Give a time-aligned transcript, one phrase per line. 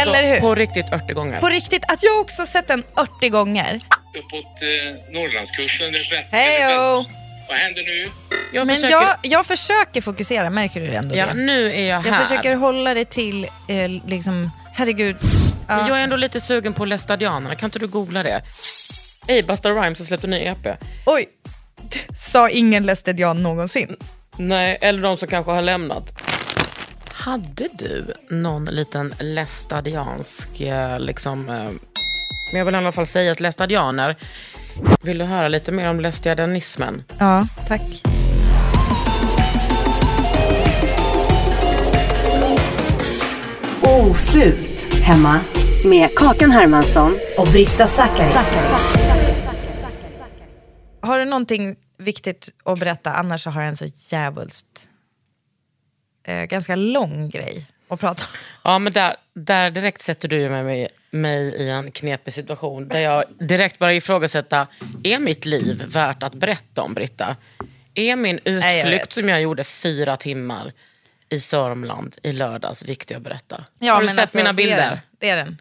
[0.00, 0.40] Alltså, Eller hur?
[0.40, 1.40] På riktigt 80 gånger.
[1.40, 2.82] På riktigt, att jag också sett den
[3.16, 3.80] 80 gånger.
[4.18, 5.92] uppåt eh, Norrlandskusten.
[5.92, 7.04] Det väldigt- Hejo!
[7.48, 8.10] Vad händer nu?
[8.52, 11.34] jag Men försöker, jag, jag försöker fokusera, märker du ändå ja, det?
[11.34, 12.08] nu är jag här.
[12.18, 15.16] Jag försöker hålla det till, eh, liksom, herregud.
[15.68, 15.88] Men Ja.
[15.88, 17.54] Jag är ändå lite sugen på Lestadianerna.
[17.54, 18.42] Kan inte du googla det?
[19.28, 20.66] Ey, Busta Rhymes har släppt en ny EP.
[21.06, 21.26] Oj,
[22.16, 23.96] sa ingen lästedian någonsin.
[24.38, 26.22] Nej, eller de som kanske har lämnat.
[27.26, 31.48] Hade du någon liten lestadiansk, eh, liksom...
[31.48, 31.70] eh,
[32.52, 34.16] Men jag vill i alla fall säga att lestadianer...
[35.02, 37.02] Vill du höra lite mer om lestadianismen?
[37.18, 38.02] Ja, tack.
[43.82, 45.40] Ofult hemma
[45.84, 48.32] med Kakan Hermansson och Britta Zackari.
[51.00, 53.12] Har du någonting viktigt att berätta?
[53.12, 54.88] Annars så har jag en så djävulskt
[56.26, 58.38] eh, ganska lång grej att prata om.
[58.64, 63.00] Ja, men där, där direkt sätter du med mig, mig i en knepig situation där
[63.00, 64.66] jag direkt börjar ifrågasätta,
[65.04, 67.36] är mitt liv värt att berätta om, Britta?
[67.94, 70.72] Är min Nej, jag utflykt som jag gjorde fyra timmar
[71.28, 73.64] i Sörmland i lördags viktig att berätta?
[73.78, 74.90] Ja, har du sett alltså, mina det är bilder?
[74.90, 74.98] den.
[75.18, 75.60] Det är den.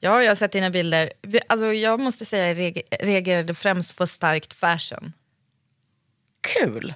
[0.00, 1.12] Ja, jag har sett dina bilder.
[1.46, 5.12] Alltså, jag måste säga jag reager- reagerade främst på starkt fashion.
[6.40, 6.94] Kul!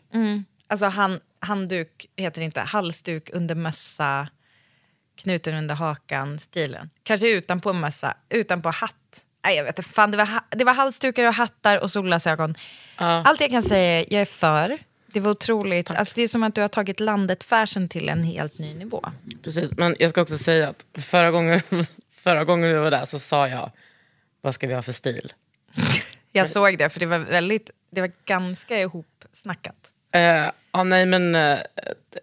[0.66, 4.28] Alltså han, handduk heter det inte, halsduk under mössa,
[5.16, 6.91] knuten under hakan, stilen.
[7.03, 8.94] Kanske utanpå mössa, utanpå hatt.
[9.44, 12.54] Nej, jag vet inte, fan, det, var, det var halsdukar och hattar och solglasögon.
[12.97, 14.78] Allt jag kan säga är jag är för.
[15.12, 15.91] Det var otroligt.
[15.91, 19.05] Alltså, det är som att du har tagit landet fashion till en helt ny nivå.
[19.43, 21.60] Precis, men jag ska också säga att förra gången,
[22.10, 23.70] förra gången vi var där så sa jag,
[24.41, 25.32] vad ska vi ha för stil?
[26.32, 29.93] Jag såg det, för det var, väldigt, det var ganska ihopsnackat.
[30.12, 31.58] Eh, ja, nej, men eh,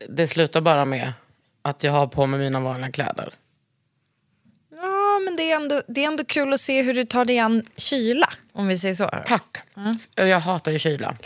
[0.10, 1.14] det slutar bara med
[1.62, 3.34] att jag har på mig mina vanliga kläder.
[4.78, 7.40] Ja, men det är, ändå, det är ändå kul att se hur du tar dig
[7.40, 9.10] an kyla, om vi säger så.
[9.26, 9.58] Tack.
[10.16, 11.18] Jag hatar ju kyla.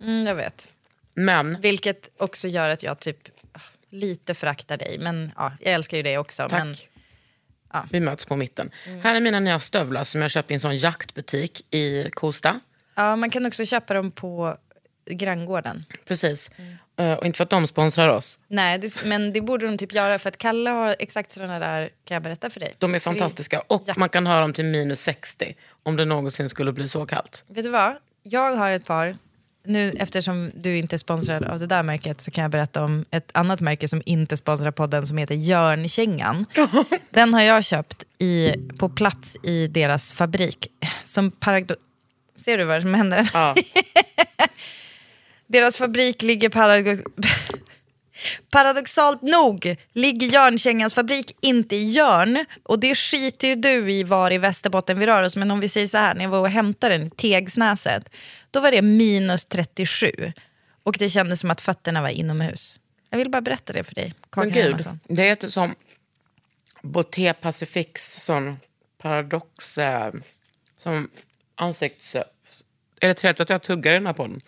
[0.00, 0.68] Mm, jag vet.
[1.14, 4.98] Men Vilket också gör att jag typ ah, lite föraktar dig.
[5.00, 6.48] Men ja, jag älskar ju dig också.
[6.48, 6.52] Tack.
[6.52, 6.74] Men,
[7.90, 8.70] vi möts på mitten.
[9.02, 12.60] Här är mina nya stövlar som jag köpte i en sån jaktbutik i Kosta.
[12.94, 14.56] ja, man kan också köpa dem på
[15.06, 15.84] granngården.
[16.04, 16.50] Precis.
[16.96, 18.38] Eh, och inte för att de sponsrar oss.
[18.48, 21.90] Nej, det, men det borde de typ göra för att Kalle har exakt sådana där,
[22.04, 22.74] kan jag berätta för dig.
[22.78, 23.60] De är fantastiska.
[23.66, 27.06] Och jakt- man kan ha dem till minus 60 om det någonsin skulle bli så
[27.06, 27.44] kallt.
[27.48, 27.96] Vet du vad?
[28.22, 29.16] Jag har ett par,
[29.64, 33.04] nu eftersom du inte är sponsrad av det där märket så kan jag berätta om
[33.10, 36.46] ett annat märke som inte sponsrar podden som heter Jörnkängan.
[37.10, 40.66] Den har jag köpt i, på plats i deras fabrik.
[41.04, 41.76] Som parado-
[42.36, 43.30] Ser du vad som händer?
[43.34, 43.54] Ja.
[45.52, 47.02] Deras fabrik ligger paradox
[48.50, 52.44] paradoxalt nog ligger Jörnkängans fabrik inte i Jörn.
[52.62, 55.36] Och det skiter ju du i var i Västerbotten vi rör oss.
[55.36, 58.08] Men om vi säger så här, när jag var och hämtade den i Tegsnäset,
[58.50, 60.32] då var det minus 37.
[60.82, 62.80] Och det kändes som att fötterna var inomhus.
[63.10, 64.14] Jag vill bara berätta det för dig.
[64.30, 65.00] Kakan Men gud, Hermansson.
[65.08, 65.74] det heter som
[66.82, 68.56] Boté Pacifics sån
[68.98, 70.12] paradox, eh,
[70.76, 71.10] som
[71.54, 72.14] ansikts...
[73.00, 74.40] Är det trevligt att jag tuggar i den här podden?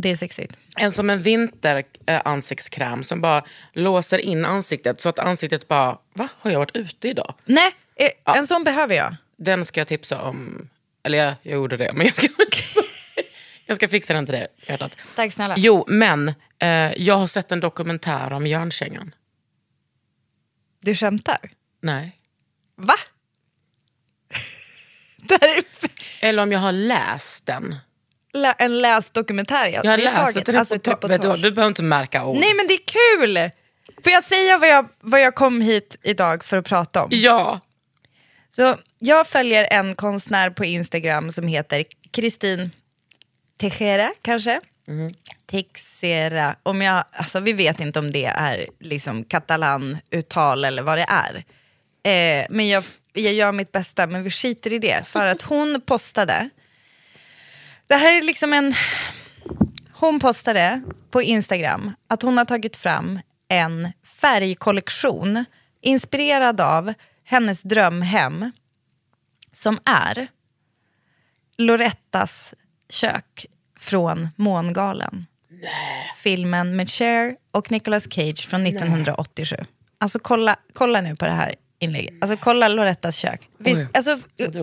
[0.00, 0.56] Det är sexigt.
[0.76, 6.28] En som en vinteransiktskräm som bara låser in ansiktet så att ansiktet bara, va?
[6.38, 7.34] Har jag varit ute idag?
[7.44, 9.16] Nej, eh, en sån behöver jag.
[9.36, 10.68] Den ska jag tipsa om.
[11.02, 12.28] Eller jag, jag gjorde det, men jag ska,
[13.66, 14.96] jag ska fixa den till dig, hjärtat.
[15.14, 15.54] Tack snälla.
[15.58, 19.14] Jo, men eh, jag har sett en dokumentär om järnkängan.
[20.80, 21.50] Du skämtar?
[21.80, 22.16] Nej.
[22.76, 22.96] Va?
[26.20, 27.76] Eller om jag har läst den.
[28.32, 29.66] Lä- en läst dokumentär.
[29.66, 30.74] Jag har Det är läst ett alltså.
[31.08, 32.36] Vet du, du behöver inte märka ord.
[32.36, 33.50] Nej men det är kul!
[34.04, 37.08] Får jag säga vad jag, vad jag kom hit idag för att prata om?
[37.12, 37.60] Ja.
[38.50, 42.70] Så jag följer en konstnär på Instagram som heter Kristin
[43.58, 44.60] Tejera kanske?
[45.50, 46.56] Teixeira.
[46.62, 51.44] Om jag, alltså, vi vet inte om det är liksom katalan-uttal eller vad det är.
[52.02, 55.02] Eh, men jag, jag gör mitt bästa, men vi skiter i det.
[55.06, 56.50] För att hon postade,
[57.90, 58.74] det här är liksom en...
[59.92, 65.44] Hon postade på Instagram att hon har tagit fram en färgkollektion
[65.80, 66.94] inspirerad av
[67.24, 68.52] hennes drömhem
[69.52, 70.28] som är
[71.58, 72.54] Lorettas
[72.88, 73.46] kök
[73.78, 75.26] från Mångalen.
[76.16, 79.56] Filmen med Cher och Nicolas Cage från 1987.
[79.98, 82.14] Alltså kolla, kolla nu på det här inlägget.
[82.20, 83.48] Alltså kolla Lorettas kök.
[83.58, 84.10] Visst, alltså,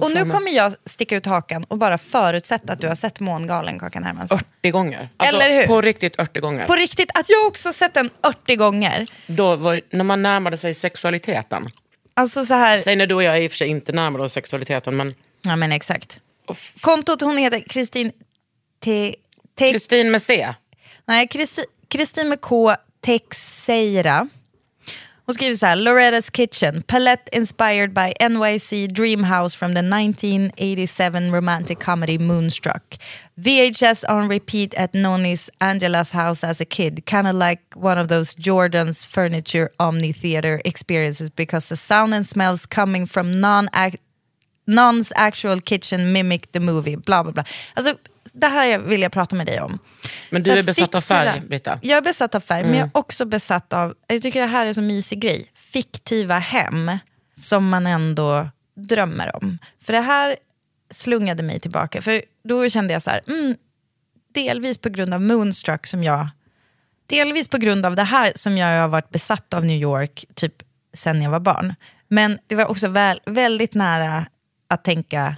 [0.01, 3.79] och nu kommer jag sticka ut hakan och bara förutsätta att du har sett Mångalen,
[3.79, 4.39] Kakan Hermansson.
[4.59, 5.09] 80 gånger.
[5.17, 5.67] Alltså, Eller hur?
[5.67, 6.65] På riktigt 80 gånger.
[6.67, 9.07] På riktigt, att jag också sett den 80 gånger.
[9.27, 11.65] Då var, när man närmade sig sexualiteten.
[12.13, 12.77] Alltså så här...
[12.77, 15.55] Säg när du och jag i och för sig inte närmade oss sexualiteten, men Ja
[15.55, 16.19] men exakt.
[16.81, 18.11] Kontot hon heter Kristin
[19.57, 20.53] Kristin med C.
[21.05, 22.75] Nej, Kristi- Kristin med K.
[23.01, 24.29] Texeira.
[25.29, 31.31] Hon skriver så här, Loretta's Kitchen, palette inspired by NYC Dream House from the 1987
[31.31, 32.97] romantic comedy Moonstruck.
[33.35, 38.07] VHS on repeat at Noni's Angela's house as a kid, kind of like one of
[38.07, 43.67] those Jordan's furniture omni theater experiences because the sound and smells coming from non
[44.65, 47.43] Non's actual kitchen mimic the movie, bla bla bla.
[47.75, 47.97] Alltså,
[48.37, 49.79] det här vill jag prata med dig om.
[50.29, 51.71] Men du är besatt av färg, Britta.
[51.71, 51.79] Mm.
[51.83, 54.65] Jag är besatt av färg, men jag är också besatt av, jag tycker det här
[54.65, 56.91] är så mysig grej, fiktiva hem
[57.35, 59.57] som man ändå drömmer om.
[59.81, 60.37] För det här
[60.91, 63.55] slungade mig tillbaka, för då kände jag så här, mm,
[64.33, 66.29] delvis på grund av Moonstruck som jag,
[67.07, 70.63] delvis på grund av det här som jag har varit besatt av New York typ
[70.93, 71.75] sen jag var barn.
[72.07, 74.25] Men det var också väl, väldigt nära
[74.67, 75.35] att tänka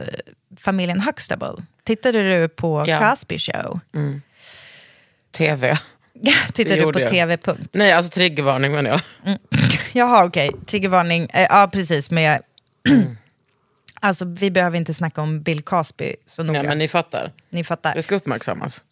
[0.00, 1.62] eh, familjen Huxtable.
[1.84, 3.10] Tittade du på Ja.
[3.10, 3.80] Cosby show?
[5.36, 5.78] TV.
[6.52, 7.08] Tittade du på jag.
[7.10, 7.36] TV.
[7.36, 7.68] Punkt.
[7.72, 9.00] Nej, alltså triggervarning menar jag.
[9.92, 10.50] Jaha, okej.
[10.66, 11.28] Triggervarning.
[11.32, 12.10] Eh, ja, precis.
[12.10, 12.40] Men jag,
[14.00, 16.58] alltså, vi behöver inte snacka om Bill Cosby så noga.
[16.58, 17.32] Nej, men ni fattar.
[17.50, 17.94] Ni fattar.
[17.94, 18.82] Det ska uppmärksammas.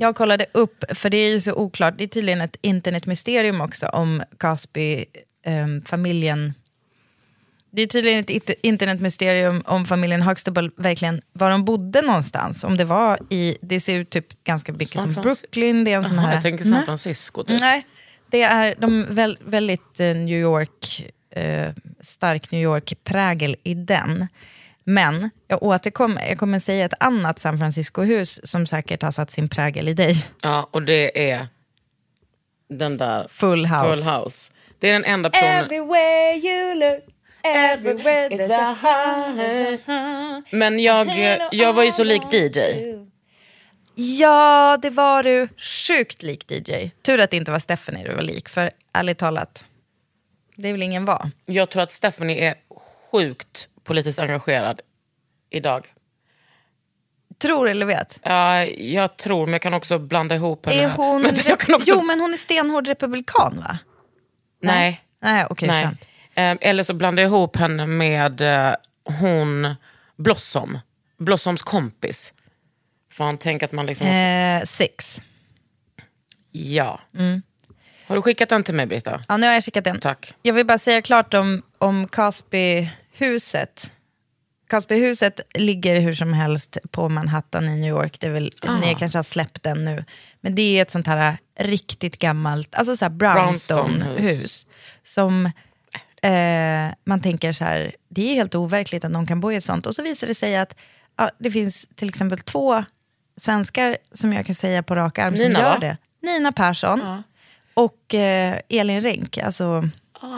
[0.00, 1.94] Jag kollade upp, för det är ju så oklart.
[1.98, 6.54] Det är tydligen ett internetmysterium också om Cosby-familjen.
[7.70, 12.64] Det är tydligen ett internetmysterium om familjen Huxtable verkligen var de bodde någonstans.
[12.64, 15.84] Om det var i, det ser ut typ ganska mycket som Brooklyn.
[15.84, 16.34] Det är en sån här...
[16.34, 16.84] jag tänker San.
[16.84, 17.44] Francisco.
[17.44, 17.60] Typ.
[17.60, 17.86] Nej,
[18.30, 21.68] det är de väl, väldigt eh, New York, eh,
[22.00, 24.26] stark New York-prägel i den.
[24.84, 29.48] Men jag återkommer, jag kommer säga ett annat San Francisco-hus som säkert har satt sin
[29.48, 30.26] prägel i dig.
[30.42, 31.46] Ja, och det är
[32.68, 33.94] den där Full House.
[33.94, 34.52] Full House.
[34.78, 35.64] Det är den enda personen...
[35.64, 37.04] Everywhere you look,
[37.44, 40.52] everywhere there's a heart.
[40.52, 41.08] Men jag,
[41.52, 42.60] jag var ju så lik DJ.
[43.94, 45.48] Ja, det var du.
[45.56, 46.90] Sjukt lik DJ.
[47.02, 49.64] Tur att det inte var Stephanie du var lik, för ärligt talat,
[50.56, 51.30] det vill ingen vara.
[51.46, 52.54] Jag tror att Stephanie är
[53.10, 54.80] sjukt politiskt engagerad
[55.50, 55.94] idag.
[57.38, 58.20] Tror eller vet?
[58.22, 60.82] Ja, jag tror, men jag kan också blanda ihop henne.
[60.82, 61.22] Är hon...
[61.68, 61.90] Men också...
[61.90, 63.78] Jo, men hon är stenhård republikan va?
[64.62, 65.00] Nej.
[65.22, 65.88] Nej, okej, Nej.
[66.40, 69.74] Eh, Eller så blandar jag ihop henne med eh, hon
[70.16, 70.78] Blossom.
[71.18, 72.34] Blossoms kompis.
[73.12, 74.06] För han tänker att man liksom...
[74.06, 75.22] Eh, six.
[76.52, 77.00] Ja.
[78.06, 79.22] Har du skickat den till mig, Britta?
[79.28, 80.00] Ja, nu har jag skickat den.
[80.00, 80.34] Tack.
[80.42, 83.92] Jag vill bara säga klart om, om Cosby-huset.
[84.70, 88.20] Cosby-huset ligger hur som helst på Manhattan i New York.
[88.20, 88.76] Det är väl, Ah.
[88.78, 90.04] Ni kanske har släppt den nu.
[90.40, 93.68] Men det är ett sånt här riktigt gammalt, alltså så här Brownstone-hus.
[93.68, 94.66] brownstone-hus.
[95.02, 95.50] Som
[96.22, 99.64] eh, man tänker så här, det är helt overkligt att någon kan bo i ett
[99.64, 99.86] sånt.
[99.86, 100.76] Och så visar det sig att
[101.16, 102.84] ja, det finns till exempel två
[103.36, 105.78] svenskar som jag kan säga på rak arm som Nina, gör va?
[105.80, 105.96] det.
[106.22, 107.22] Nina Persson
[107.74, 109.88] och eh, Elin Renck, alltså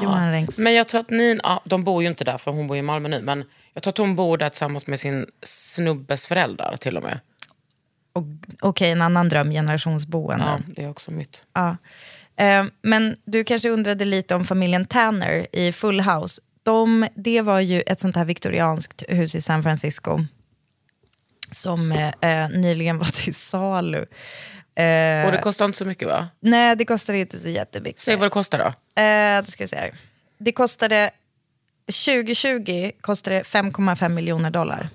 [0.03, 0.59] Johan Rencks.
[0.59, 2.83] Men jag tror att Nina, ja, de bor ju inte där för hon bor i
[2.83, 3.23] Malmö nu.
[3.23, 7.21] Men jag tror att hon bor där tillsammans med sin snubbes föräldrar till och med.
[8.13, 8.25] och
[8.61, 10.45] okej, en annan dröm, generationsboende.
[10.45, 11.47] Ja, det är också mitt.
[11.53, 11.77] Ja.
[12.37, 16.43] Eh, men du kanske undrade lite om familjen Tanner i Full House.
[16.63, 20.25] De, det var ju ett sånt här viktorianskt hus i San Francisco
[21.51, 22.09] som eh,
[22.45, 23.99] eh, nyligen var till salu.
[24.75, 26.29] Eh, Och det kostar inte så mycket va?
[26.41, 28.01] nej, det kostade inte så jättemycket.
[28.01, 28.67] Säg vad det kostar då.
[29.03, 29.95] Eh, det ska jag säga.
[30.39, 31.11] Det kostade,
[32.07, 34.89] 2020 kostade det 5,5 miljoner dollar.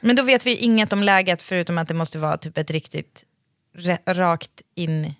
[0.00, 3.24] Men då vet vi inget om läget förutom att det måste vara typ ett riktigt
[4.06, 5.14] rakt in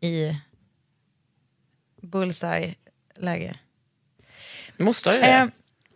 [0.00, 0.36] i
[2.02, 3.54] bullseye-läge.
[4.76, 5.26] Måste det det?
[5.26, 5.46] Eh,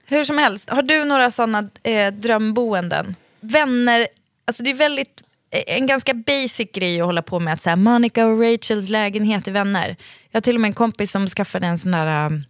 [0.07, 3.17] hur som helst, har du några sådana eh, drömboenden?
[3.41, 4.09] Vänner,
[4.45, 7.77] alltså det är väldigt, eh, en ganska basic grej att hålla på med att säga
[7.77, 9.97] Monica och Rachels lägenhet i Vänner.
[10.31, 12.45] Jag har till och med en kompis som skaffade en sån där um,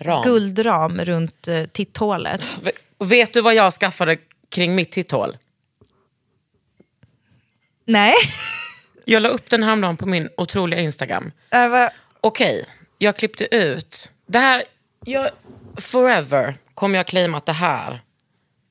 [0.00, 0.22] Ram.
[0.22, 2.60] guldram runt uh, titthålet.
[2.98, 4.16] Och vet du vad jag skaffade
[4.48, 5.36] kring mitt titthål?
[7.84, 8.14] Nej.
[9.04, 11.32] Jag la upp den häromdagen på min otroliga Instagram.
[11.50, 11.88] Äh,
[12.20, 12.64] Okej,
[12.98, 14.10] jag klippte ut.
[14.26, 14.64] Det här,
[15.04, 15.30] jag,
[15.76, 18.00] forever kommer jag claima att det här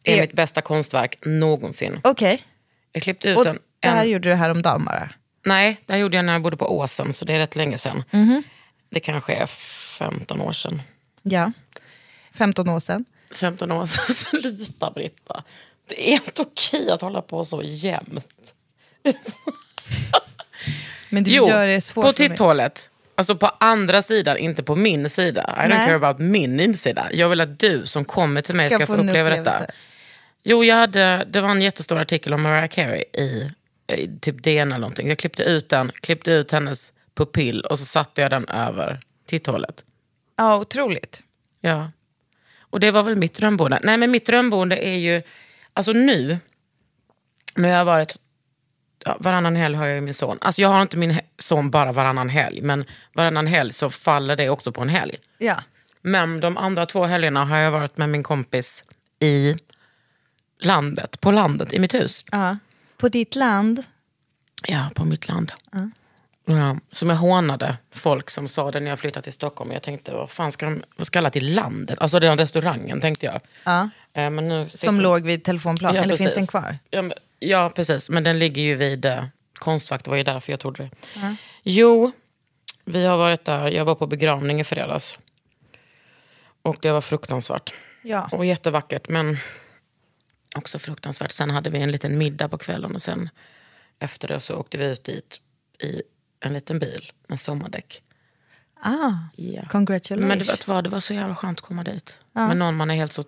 [0.04, 2.00] är Är- mitt bästa konstverk någonsin.
[2.04, 2.44] Okej.
[2.92, 5.10] Jag klippte ut Och en, det här en gjorde du häromdagen bara?
[5.46, 7.78] Nej, det här gjorde jag när jag bodde på Åsen, så det är rätt länge
[7.78, 8.04] sedan.
[8.12, 8.44] Mhm.
[8.90, 10.82] Det kanske är 15 år sedan.
[11.22, 11.52] Ja.
[12.34, 13.06] 15 år sedan.
[13.36, 14.16] 15 år sedan.
[14.16, 15.44] Sluta Britta.
[15.88, 18.54] Det är inte okej att hålla på så jämt.
[21.12, 22.90] Men du Jo, gör det svårt på titthålet.
[23.16, 25.42] Alltså på andra sidan, inte på min sida.
[25.58, 25.86] I don't Nej.
[25.86, 27.10] care about min insida.
[27.12, 29.66] Jag vill att du som kommer till mig ska, få en uppleva detta.
[30.44, 33.50] Jo, jag hade, det var en jättestor artikel om Mariah Carey i,
[33.94, 35.10] i typ DN eller någonting.
[35.10, 39.86] Jag klippte ut den, klippte ut hennes pupill och så satte jag den över titthålet.
[40.38, 41.24] Ja, otroligt.
[41.62, 41.92] Ja.
[42.60, 43.80] Och det var väl mitt drömboende.
[43.84, 45.22] Nej, men mitt drömboende är ju...
[45.74, 46.40] Alltså nu,
[47.56, 48.16] jag har varit...
[49.20, 50.38] Varannan helg har jag ju min son.
[50.42, 54.50] Alltså jag har inte min son bara varannan helg, men varannan helg så faller det
[54.50, 55.18] också på en helg.
[55.38, 55.64] Ja.
[56.02, 58.86] Men de andra två helgerna har jag varit med min kompis
[59.20, 59.56] i
[60.60, 62.26] landet, på landet, i mitt hus.
[62.32, 62.58] ja.
[62.98, 63.84] På ditt land?
[64.68, 65.52] Ja, på mitt land.
[65.72, 65.90] Ja,
[66.92, 69.72] som jag hånade folk som sa det när jag flyttade till Stockholm.
[69.72, 72.00] Jag tänkte, vad fan ska de vad ska alla till landet?
[72.02, 73.42] Alltså den restaurangen tänkte jag.
[73.66, 73.90] Ja.
[74.14, 75.96] Eh, Men nu Som låg vid telefonplan?
[75.96, 76.50] Ja, Eller finns precis.
[76.52, 76.78] den kvar?
[76.90, 78.10] Ja, men, ja, precis.
[78.10, 80.04] Men den ligger ju vid eh, Konstfack.
[80.04, 81.36] Det var ju därför jag trodde det.
[81.64, 82.12] Jo,
[82.86, 83.68] vi har varit där.
[83.68, 85.20] Jag var på begravning i fredags.
[86.62, 87.74] Och det var fruktansvärt.
[88.02, 88.30] Ja.
[88.32, 89.38] Och jättevackert, men
[90.56, 91.32] också fruktansvärt.
[91.32, 93.30] Sen hade vi en liten middag på kvällen och sen
[94.00, 95.40] efter det så åkte vi ut dit
[95.84, 96.02] i
[96.42, 98.04] en liten bil med sommardäck.
[98.84, 99.62] Ah, Ja.
[99.70, 100.28] congratulations.
[100.28, 102.20] Men du vet vad, det var så jävla skönt att komma dit.
[102.32, 103.24] Med någon man är helt så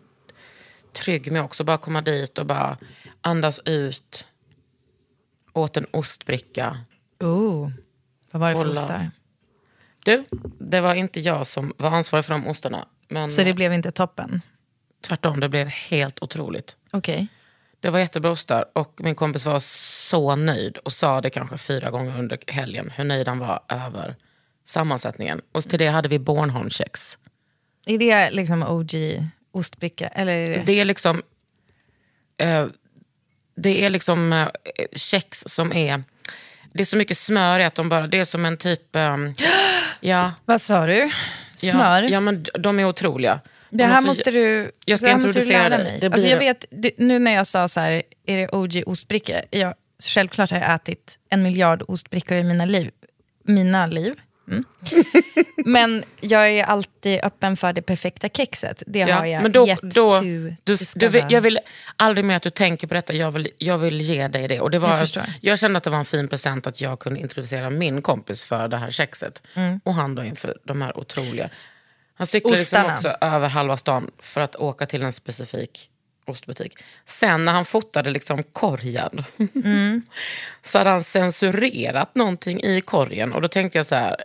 [0.93, 1.63] trygg med också.
[1.63, 2.77] Bara komma dit och bara
[3.21, 4.27] andas ut.
[5.53, 6.77] Åt en ostbricka.
[7.19, 7.71] Oh,
[8.31, 9.11] vad var det för ostar?
[10.05, 10.25] Du,
[10.59, 12.87] det var inte jag som var ansvarig för de ostarna.
[13.07, 14.41] Men Så det blev inte toppen?
[15.01, 16.77] tvärtom, det blev helt otroligt.
[16.91, 17.27] Okej.
[17.83, 21.91] Det var jättebra ostar och min kompis var så nöjd och sa det kanske fyra
[21.91, 24.15] gånger under helgen hur nöjd han var över
[24.65, 25.41] sammansättningen.
[25.51, 27.17] Och till det hade vi Bornholmskex.
[27.85, 28.91] Är det liksom OG
[29.51, 30.07] ostbricka?
[30.07, 30.63] Eller är det...
[30.65, 31.21] Det är liksom
[32.37, 32.65] eh,
[33.55, 34.47] Det är liksom eh,
[34.95, 36.03] kex som är
[36.73, 39.17] Det är så mycket smör i att de bara Det är som en typ eh,
[39.99, 41.11] Ja, Vad sa du?
[41.55, 42.01] Smör?
[42.03, 43.39] Ja, ja men de är otroliga.
[43.73, 45.83] De Det här måste du, Jag ska introducera lära dig.
[45.83, 45.99] mig.
[45.99, 46.65] Det Alltså jag vet,
[46.97, 49.41] nu när jag sa så här, är det OG ostbricka?
[49.51, 49.73] Jag,
[50.07, 52.91] självklart har jag ätit en miljard ostbrickor i mina liv.
[53.43, 54.13] Mina liv.
[54.47, 54.63] Mm.
[55.65, 58.83] Men jag är alltid öppen för det perfekta kexet.
[58.87, 60.21] Det har jag men då, yet då, to
[60.63, 61.59] du, du, vill- jag vill
[61.95, 63.13] aldrig mer att du tänker på detta.
[63.13, 64.59] Jag vill, jag vill ge dig det.
[64.59, 67.19] Och det var, Jag jag kände att det var en fin present att jag kunde
[67.19, 69.43] introducera min kompis för det här kexet.
[69.53, 69.79] Mm.
[69.83, 71.49] Och han då inför de här otroliga.
[72.23, 75.89] Han cyklade liksom också över halva stan för att åka till en specifik
[76.25, 76.73] ostbutik.
[77.05, 79.23] Sen när han fotade liksom korgen
[79.55, 80.01] Mm.
[80.61, 83.33] så hade han censurerat någonting i korgen.
[83.33, 84.15] Och då tänkte jag så här,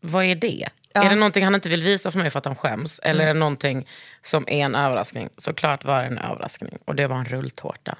[0.00, 0.68] vad är det?
[0.94, 2.98] Är det någonting han inte vill visa för mig för att han skäms?
[2.98, 3.28] Eller Mm.
[3.30, 3.86] är det någonting
[4.22, 5.28] som är en överraskning?
[5.36, 6.78] Såklart var det en överraskning.
[6.84, 7.98] Och det var en rulltårta.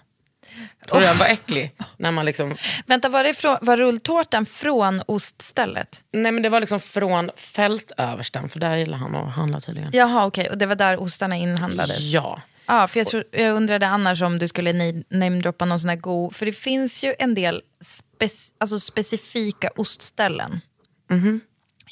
[0.89, 1.73] Tror du den var äcklig?
[1.97, 2.57] När man liksom,
[2.87, 6.03] Vänta, var, det från, var rulltårtan från oststället?
[6.13, 9.91] nej men det var liksom från fältöversten, för där gillar han att handla tydligen.
[9.93, 10.51] Jaha, okej.
[10.51, 12.01] Och det var där ostarna inhandlades?
[12.01, 12.43] Ja.
[12.67, 15.97] Ja, för jag, tror, jag undrade annars om du skulle na- namedroppa någon sån här
[15.97, 16.37] god...
[16.37, 20.61] För det finns ju en del spec, alltså specifika ostställen.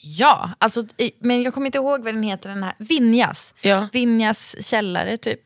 [0.00, 0.84] Ja, alltså,
[1.18, 2.74] men jag kommer inte ihåg vad den heter, den här.
[2.78, 3.54] Vinjas.
[3.60, 3.88] Ja.
[3.92, 5.40] Vinjas källare typ.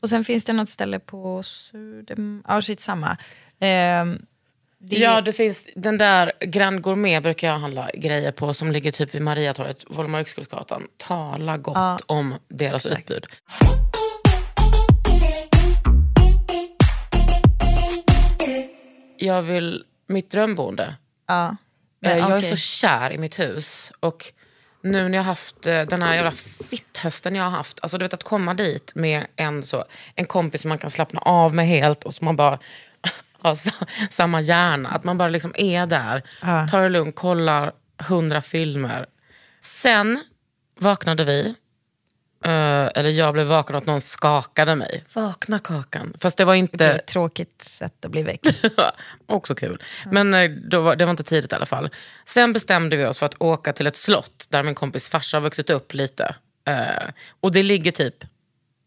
[0.00, 2.42] Och sen finns det något ställe på Söderm...
[2.48, 3.16] Ja, skitsamma.
[3.60, 4.18] Ehm,
[4.78, 8.92] det Ja, det finns den där Grand Gourmet brukar jag handla grejer på som ligger
[8.92, 10.86] typ vid Mariatorget, Volmar Yxkullsgatan.
[10.96, 13.10] Tala gott om deras Exakt.
[13.10, 13.26] utbud.
[19.16, 20.94] Jag vill, mitt drömboende.
[21.26, 21.56] Ja.
[22.02, 22.50] Eh, jag är okej.
[22.50, 23.92] så kär i mitt hus.
[24.00, 24.32] Och
[24.82, 26.30] nu när jag har haft eh, den här jävla
[26.70, 27.78] fitthösten jag har haft.
[27.82, 31.20] Alltså du vet att komma dit med en, så, en kompis som man kan slappna
[31.20, 32.58] av med helt och som man bara
[33.40, 34.88] har sa- samma hjärna.
[34.88, 36.68] Att man bara liksom är där, Ja.
[36.68, 39.06] tar det lugnt, kollar hundra filmer.
[39.60, 40.24] Sen
[40.78, 41.54] vaknade vi.
[42.44, 45.04] Eh, eller jag blev vaken och att någon skakade mig.
[45.14, 46.14] Vakna Kakan.
[46.20, 46.86] Fast det var Det inte...
[46.86, 48.64] ett tråkigt sätt att bli väckt.
[49.26, 49.82] Också kul.
[50.10, 51.90] Men eh, då var, det var inte tidigt i alla fall.
[52.24, 55.42] Sen bestämde vi oss för att åka till ett slott där min kompis farsa har
[55.42, 56.34] vuxit upp lite.
[56.68, 57.08] Eh,
[57.40, 58.24] och det ligger typ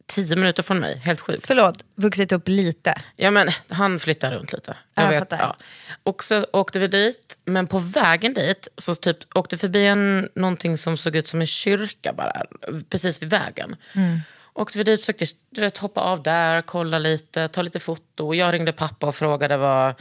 [0.06, 0.98] tio minuter från mig.
[0.98, 1.48] Helt sjukt.
[1.48, 2.96] Förlåt, vuxit upp lite.
[3.16, 4.78] Ja, men han flyttar runt lite.
[4.96, 5.56] Ja, jag fattar.
[6.04, 10.78] Och så åkte vi dit, men på vägen dit så typ åkte förbi en, någonting
[10.78, 12.46] som såg ut som en kyrka bara,
[12.90, 13.76] precis vid vägen.
[13.94, 14.20] Mm.
[14.54, 18.34] Åkte vi dit, försökte du vet, hoppa av där, kolla lite, ta lite foto.
[18.34, 19.96] Jag ringde pappa och frågade vad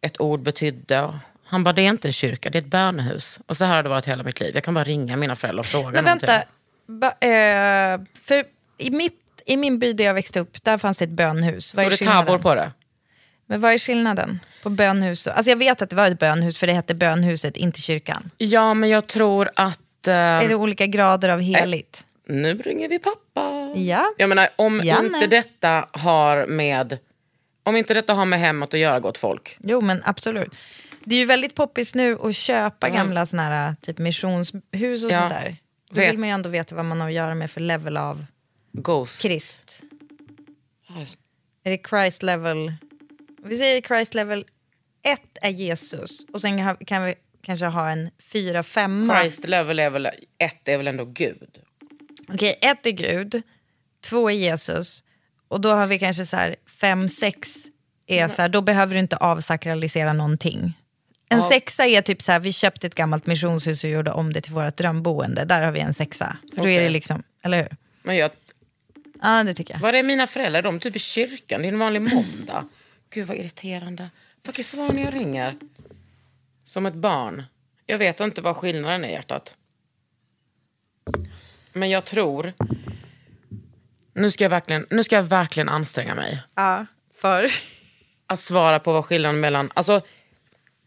[0.00, 1.18] ett ord betydde.
[1.44, 3.40] Han bara, det är inte en kyrka, det är ett bönehus.
[3.46, 4.54] Och så här har det varit hela mitt liv.
[4.54, 6.42] Jag kan bara ringa mina föräldrar och fråga Men vänta,
[6.86, 8.44] ba, eh, för
[8.78, 9.19] i, mitt,
[9.52, 11.78] i min by där jag växte upp, där fanns det ett bönhus.
[11.78, 12.72] Är det tabor på det?
[13.46, 15.26] Men vad är skillnaden på bönhus?
[15.26, 18.30] Alltså jag vet att det var ett bönhus, för det hette bönhuset, inte kyrkan.
[18.38, 20.06] Ja, men jag tror att...
[20.08, 22.04] eh, Är det olika grader av heligt?
[22.28, 23.72] Nu ringer vi pappa.
[23.76, 24.04] Ja.
[24.18, 25.06] Jag menar, om Janne.
[25.06, 26.98] inte detta har med
[27.62, 29.56] om inte detta har med hemmet att göra, gott folk.
[29.60, 30.48] Jo, men absolut.
[31.04, 35.18] Det är ju väldigt poppis nu att köpa gamla såna här, typ missionshus och Ja.
[35.18, 35.56] sånt där.
[35.90, 38.24] Då vill man ju ändå veta vad man har att göra med för level av
[38.72, 39.22] Ghost.
[39.22, 39.82] Krist.
[41.64, 42.72] Är det Christ level...
[43.44, 44.44] Vi säger Christ level
[45.02, 49.90] 1 är Jesus och sen kan vi kanske ha en 4 5 Christ level är
[49.90, 50.06] väl,
[50.38, 51.58] ett är väl ändå Gud?
[52.28, 53.42] Okej, ett är Gud,
[54.00, 55.02] två är Jesus
[55.48, 57.54] och då har vi kanske så här 5 6
[58.06, 60.72] är så här, då behöver du inte avsakralisera någonting.
[61.28, 64.40] En sexa är typ så här, vi köpte ett gammalt missionshus och gjorde om det
[64.40, 65.44] till vårt drömboende.
[65.44, 66.36] Där har vi en sexa.
[66.54, 67.76] För då är det liksom, eller hur?
[68.02, 68.30] Men jag,
[69.22, 69.80] Ja, det tycker jag.
[69.80, 70.62] var är mina föräldrar?
[70.62, 71.62] De är typ i kyrkan.
[71.62, 72.68] Det är en vanlig måndag.
[73.10, 74.10] Gud vad irriterande.
[74.44, 75.56] Fucking svara när jag ringer.
[76.64, 77.44] Som ett barn.
[77.86, 79.54] Jag vet inte vad skillnaden är hjärtat.
[81.72, 82.52] Men jag tror...
[84.12, 86.42] Nu ska jag verkligen, nu ska jag verkligen anstränga mig.
[86.54, 87.46] Ja, för?
[88.26, 89.70] Att svara på vad skillnaden mellan...
[89.74, 90.00] Alltså,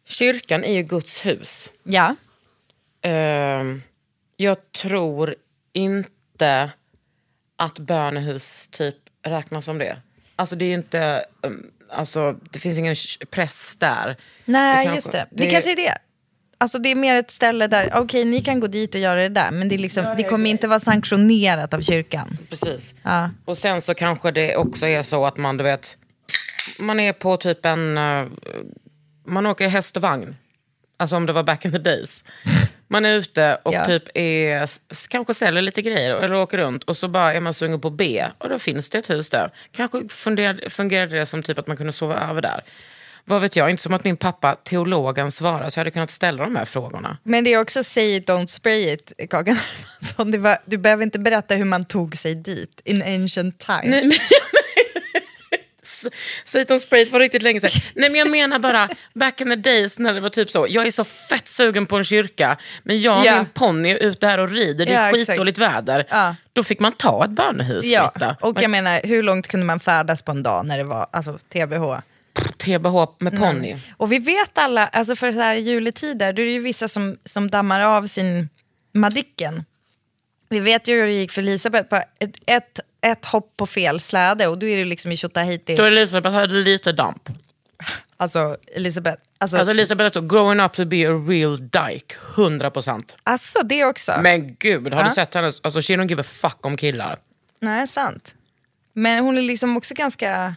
[0.05, 1.71] kyrkan är ju Guds hus.
[1.83, 2.15] Ja.
[3.01, 3.81] Ehm,
[4.37, 5.35] jag tror
[5.73, 6.71] inte
[7.63, 8.95] att bönehus typ
[9.25, 9.97] räknas som det.
[10.35, 11.25] Alltså det är inte...
[11.43, 12.95] um, Alltså, det finns ingen
[13.29, 14.15] press där.
[14.45, 15.27] Nej, Det kanske- just det.
[15.31, 15.93] Det, det- kanske är det.
[16.57, 19.29] Alltså det är mer ett ställe där, okej ni kan gå dit och göra det
[19.29, 22.37] där, men det, är liksom, det kommer inte vara sanktionerat av kyrkan.
[22.49, 22.95] Precis.
[23.03, 23.29] Ja.
[23.45, 25.97] Och sen så kanske det också är så att man, du vet,
[26.79, 27.97] man är på typ en...
[27.97, 28.25] eh,
[29.27, 30.35] man åker häst och vagn.
[30.97, 32.23] Alltså om det var back in the days.
[32.93, 33.85] Man är ute och Ja.
[33.85, 34.69] typ är,
[35.09, 38.25] kanske säljer lite grejer eller åker runt och så bara är man sugen på B
[38.37, 39.51] och då finns det ett hus där.
[39.71, 42.61] Kanske fungerade, fungerade det som typ att man kunde sova över där.
[43.25, 46.43] Vad vet jag, inte som att min pappa teologen svarar så jag hade kunnat ställa
[46.43, 47.17] de här frågorna.
[47.23, 50.41] Men det är också say it, don't spray it, Kakan Hermansson.
[50.41, 53.83] Var, du behöver inte berätta hur man tog sig dit in ancient times.
[53.85, 54.11] Nej, men,
[56.45, 57.69] Satan Sprayt var riktigt länge sedan.
[57.95, 60.65] Nej men jag menar bara back in the days när det var typ så.
[60.69, 63.35] Jag är så fett sugen på en kyrka men jag och Ja.
[63.37, 64.85] min ponny är ute här och rider.
[64.85, 65.29] Det är exakt.
[65.29, 66.05] skitdåligt väder.
[66.09, 66.35] Ja.
[66.53, 67.85] Då fick man ta ett bönehus.
[67.85, 68.35] Ja, Britta.
[68.41, 71.37] och jag menar, hur långt kunde man färdas på en dag när det var alltså,
[71.53, 72.01] TBH?
[72.57, 73.77] TBH med ponny.
[73.97, 77.17] Och vi vet alla, alltså för så här juletider, då är det ju vissa som,
[77.25, 78.49] som dammar av sin
[78.95, 79.63] Madicken.
[80.49, 83.99] Vi vet ju hur det gick för Elisabeth, på ett, ett, ett hopp på fel
[83.99, 85.75] släde och då är det liksom i Tjotahejti.
[85.75, 87.29] Då Elisabeth hade lite damp.
[88.17, 93.15] Alltså Elisabeth, alltså, Alltså Elisabeth så growing up to be a real dyke, 100%.
[93.23, 94.19] alltså det också.
[94.21, 95.07] Men gud, har Ja.
[95.07, 97.19] du sett hennes, alltså she don't give a fuck om killar.
[97.59, 98.35] Nej, sant.
[98.93, 100.55] Men hon är liksom också ganska,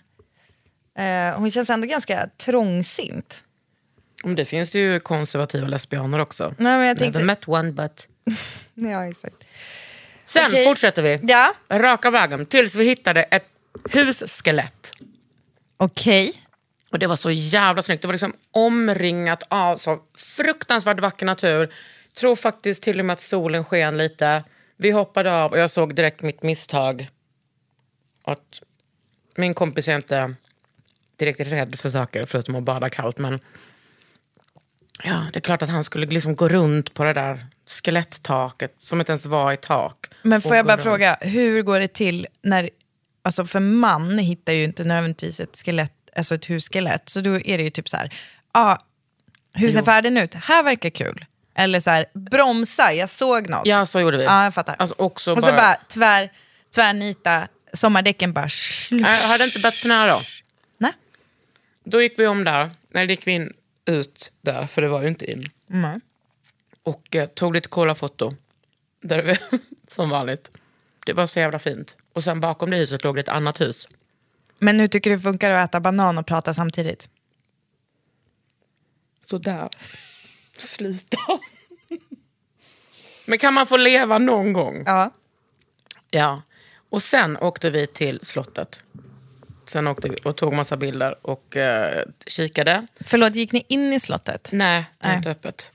[0.98, 3.42] eh, hon känns ändå ganska trångsynt.
[4.22, 6.54] Om det finns det ju konservativa lesbianer också.
[6.58, 8.08] Nej, men jag tänkte- Never met one but...
[8.74, 9.36] Ja, exakt.
[10.26, 10.64] Sen Okej.
[10.64, 11.20] fortsätter vi.
[11.22, 13.48] Ja, Raka vägen tills vi hittade ett
[13.92, 14.90] husskelett.
[15.76, 16.32] okej.
[16.90, 18.02] Och det var så jävla snyggt.
[18.02, 21.72] Det var liksom omringat av så fruktansvärt vacker natur.
[22.14, 24.44] tror faktiskt till och med att solen sken lite.
[24.76, 27.08] Vi hoppade av och jag såg direkt mitt misstag.
[28.24, 28.62] Att
[29.36, 30.34] min kompis är inte
[31.16, 33.18] direkt rädd för saker förutom att bada kallt.
[33.18, 33.40] Men
[35.04, 39.00] ja, det är klart att han skulle liksom gå runt på det där skeletttaket som
[39.00, 40.06] inte ens var i tak.
[40.22, 40.82] Men får jag bara runt.
[40.84, 42.70] fråga, hur går det till när,
[43.22, 47.58] alltså för man hittar ju inte nödvändigtvis ett skelett, alltså ett husskelett, så då är
[47.58, 48.14] det ju typ så här,
[48.54, 48.78] ja,
[49.52, 50.34] hur ser färden ut?
[50.34, 51.24] Här verkar kul.
[51.54, 53.66] Eller så här, bromsa, jag såg något.
[53.66, 54.24] Ja, så gjorde vi.
[54.24, 54.76] Ja, jag fattar.
[54.78, 56.32] Alltså också Och så bara- bara tvär,
[56.74, 58.48] tvärnita, sommardäcken bara
[58.90, 60.20] Jag hade inte så nära då.
[60.78, 60.92] Nej.
[61.84, 62.70] Då gick vi om där.
[62.90, 63.52] Nej, då gick vi in
[63.86, 65.44] ut där, för det var ju inte in.
[65.70, 66.00] Mm.
[66.86, 68.34] Och eh, tog lite coola foto.
[69.00, 70.50] Där vi, som vanligt.
[71.06, 71.96] Det var så jävla fint.
[72.12, 73.88] Och sen bakom det huset låg det ett annat hus.
[74.58, 77.08] Men hur tycker du det funkar att äta banan och prata samtidigt?
[79.24, 79.68] Sådär.
[80.58, 81.18] Sluta.
[83.26, 84.82] Men kan man få leva någon gång?
[84.86, 85.10] Ja.
[86.10, 86.42] Ja.
[86.90, 88.80] Och sen åkte vi till slottet.
[89.66, 92.86] Sen åkte vi och tog massa bilder och eh, kikade.
[93.00, 94.50] Förlåt, gick ni in i slottet?
[94.52, 95.16] Nej, det Nej.
[95.16, 95.72] inte öppet.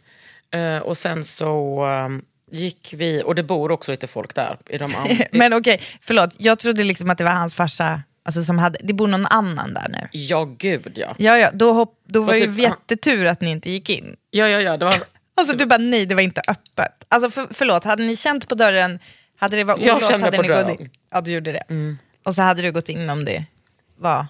[0.51, 4.57] Eh, och sen så eh, gick vi, och det bor också lite folk där.
[4.69, 4.93] I de
[5.31, 8.93] Men okej, förlåt, jag trodde liksom att det var hans farsa, alltså som hade, det
[8.93, 10.07] bor någon annan där nu.
[10.11, 11.15] ja, gud ja.
[11.17, 14.15] Ja, ja, då, hopp, då var det ju typ- jättetur att ni inte gick in.
[14.29, 14.77] Ja, ja, ja.
[14.77, 14.95] Det var,
[15.35, 17.05] Alltså du bara nej, det var inte öppet.
[17.07, 18.99] Alltså för, förlåt, hade ni känt på dörren,
[19.39, 20.89] hade det varit olåst hade på ni gått in?
[21.11, 21.63] Ja, du gjorde det.
[22.25, 23.45] Och så hade du gått in om det
[23.97, 24.27] var...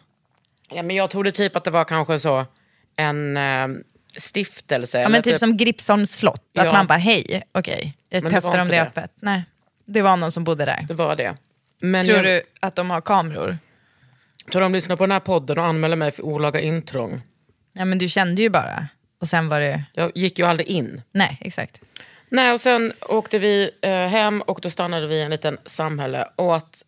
[0.74, 2.46] ja, men jag trodde typ att det var kanske så
[2.96, 3.68] en eh,
[4.17, 5.02] stiftelse.
[5.02, 6.74] Ja, men typ som Gripsholms slott, att Ja.
[6.74, 8.88] man bara hej, okej, jag Men det testar var om det är det.
[8.89, 9.12] öppet.
[9.19, 9.43] Nej,
[9.86, 10.86] det var någon som bodde där.
[10.88, 11.36] Det var det.
[11.80, 13.58] Men Tror jag du att de har kameror?
[14.52, 17.21] tror de lyssnar på den här podden och anmäler mig för olaga intrång.
[17.74, 18.88] Ja, men du kände ju bara.
[19.21, 19.84] Och sen var det...
[19.93, 21.02] Jag gick ju aldrig in.
[21.12, 21.82] Nej, exakt.
[22.30, 26.28] Nej, och sen åkte vi eh, hem och då stannade vi i en liten samhälle
[26.36, 26.82] och åt,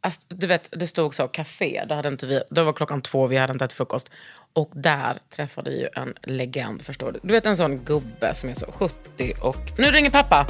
[0.00, 3.26] alltså, du vet, det stod så café, det, hade inte vi, det var klockan två,
[3.26, 4.10] vi hade inte ätit frukost.
[4.52, 7.20] Och där träffade ju en legend, förstår du.
[7.22, 9.78] Du vet en sån gubbe som är så 70 och...
[9.78, 10.46] Nu ringer pappa!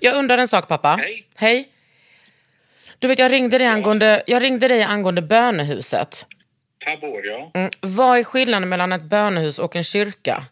[0.00, 0.98] Jag undrar en sak pappa.
[1.00, 1.26] Hej.
[1.40, 1.68] Hej.
[2.98, 6.26] Du vet, jag ringde dig angående, jag ringde dig angående bönehuset.
[6.84, 7.50] Tabor, ja.
[7.54, 7.70] Mm.
[7.80, 10.42] Vad är skillnaden mellan ett bönehus och en kyrka?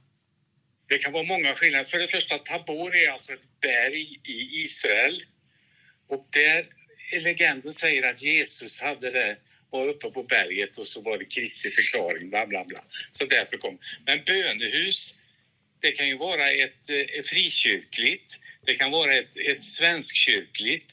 [0.89, 1.85] Det kan vara många skillnader.
[1.85, 5.15] För det första, Tabor är alltså ett berg i Israel.
[6.09, 6.67] Och där
[7.13, 9.37] legenden säger att Jesus hade det,
[9.71, 12.81] var uppe på berget och så var det Kristi förklaring, bla bla bla.
[13.13, 13.79] Så därför kom.
[14.07, 15.15] Men bönehus,
[15.81, 20.91] det kan ju vara ett, eh, ett frikyrkligt, det kan vara ett, ett svenskkyrkligt.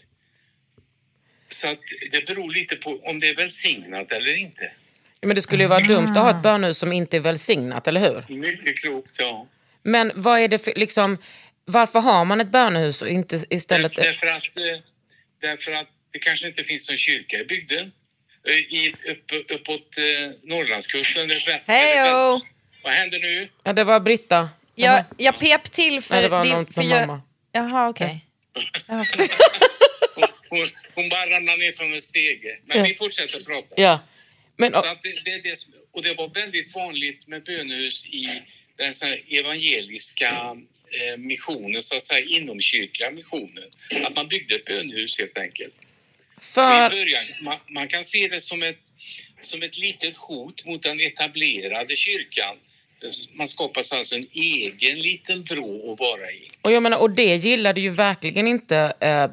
[1.49, 1.79] Så att
[2.11, 4.71] det beror lite på om det är välsignat eller inte.
[5.19, 7.87] Ja, Men det skulle ju vara dumt att ha ett bönehus som inte är välsignat,
[7.87, 8.35] eller hur?
[8.35, 9.47] Mycket klokt, ja.
[9.83, 11.17] Men vad är det för, liksom,
[11.65, 13.95] varför har man ett bönehus och inte istället...
[13.95, 14.79] Där, därför, att, eh,
[15.41, 17.91] därför att det kanske inte finns någon kyrka i bygden.
[18.47, 20.03] Eh, I, upp, uppåt eh,
[20.43, 21.29] Norrlandskusten.
[21.65, 22.41] Hejo!
[22.83, 23.47] Vad händer nu?
[23.63, 24.49] Ja, det var Britta.
[24.75, 26.13] Jag, jag pep till för...
[26.15, 27.21] Nej, det var någon för jag, mamma.
[27.51, 28.25] Jaha, okej.
[28.87, 29.07] Förlåt.
[30.15, 32.59] Hon, hon, hon bara ramlar ner från en stege.
[32.65, 32.83] Men Ja.
[32.83, 33.81] vi fortsätter prata.
[33.81, 33.99] Ja.
[34.57, 38.41] Men, att det, det, det, som- och det var väldigt vanligt med bönehus i
[38.77, 38.93] den
[39.29, 40.55] evangeliska
[41.17, 43.69] missionen, så att säga inomkyrkliga missionen.
[44.03, 45.75] Att man byggde ett bönehus helt enkelt.
[46.37, 48.93] Och I för, början, man, man kan se det som ett,
[49.39, 52.55] som ett litet hot mot den etablerade kyrkan.
[53.33, 56.49] Man skapar alltså en egen liten vrå att vara i.
[56.61, 58.93] och, jag menar, och det gillade ju verkligen inte...
[58.99, 59.27] Eh,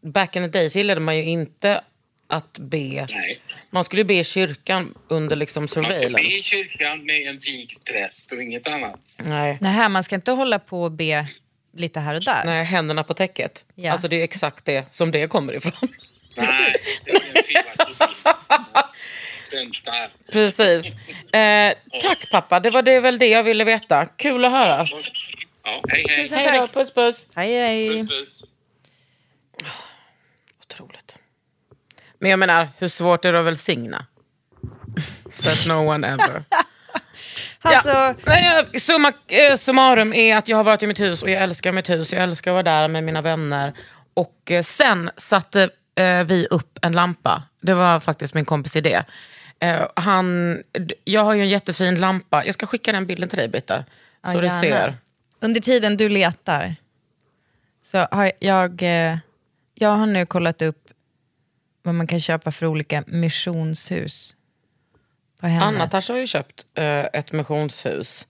[0.00, 1.84] back in the days gillade man ju inte
[2.32, 2.78] att be.
[3.10, 3.42] Nej.
[3.70, 6.42] Man skulle be i kyrkan under liksom Man ska be i surveillance.
[6.42, 9.18] kyrkan med en vigd präst och inget annat.
[9.24, 9.58] Nej.
[9.60, 11.26] Nej, man ska inte hålla på och be
[11.76, 12.44] lite här och där.
[12.44, 13.66] Nej, händerna på täcket.
[13.74, 13.92] Ja.
[13.92, 15.72] Alltså det är exakt det som det kommer ifrån.
[16.36, 17.96] Nej, det är en felaktig.
[20.32, 20.94] Precis.
[21.34, 24.06] Eh, tack pappa, det var det väl det jag ville veta.
[24.06, 24.86] Kul att höra.
[25.64, 26.28] Ja, hej hej.
[26.28, 27.26] Hej då, puss puss.
[27.34, 27.88] Hej, hej.
[27.88, 28.44] Puss puss.
[30.62, 31.16] Otroligt.
[32.22, 34.06] Men jag menar, hur svårt är det att välsigna?
[35.30, 36.44] Said no one ever.
[37.64, 38.14] Alltså, Ja.
[38.26, 41.42] Men jag, summa eh, summarum är att jag har varit i mitt hus och jag
[41.42, 42.12] älskar mitt hus.
[42.12, 43.72] Jag älskar att vara där med mina vänner.
[44.14, 47.42] Och eh, sen satte eh, vi upp en lampa.
[47.62, 49.02] Det var faktiskt min kompis idé.
[49.60, 50.58] Eh, han,
[51.04, 52.44] jag har ju en jättefin lampa.
[52.44, 53.78] Jag ska skicka den bilden till dig Britta.
[53.78, 53.84] Så
[54.36, 54.60] Ja, du gärna.
[54.60, 54.96] ser.
[55.40, 56.74] Under tiden du letar
[57.82, 59.16] så har jag, eh,
[59.74, 60.81] jag har nu kollat upp
[61.82, 64.36] vad man kan köpa för olika missionshus
[65.40, 65.66] på Hemnet.
[65.66, 68.26] Anna-Tasha har ju köpt eh, ett missionshus.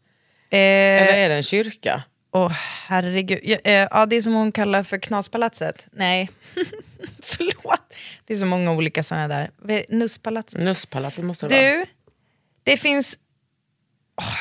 [0.51, 2.03] Eh, Eller är det en kyrka?
[2.35, 2.53] Åh,
[2.87, 3.41] herregud.
[3.43, 5.89] Ja, eh, ja, det är som hon kallar för Knaspalatset.
[5.93, 6.31] Nej,
[7.23, 7.95] förlåt.
[8.25, 9.51] Det är så många olika sådana där.
[9.89, 10.61] Nusspalatset.
[10.61, 11.75] Nusspalatset måste det vara.
[11.75, 11.87] Du,
[12.63, 13.19] det finns...
[14.21, 14.37] Åh,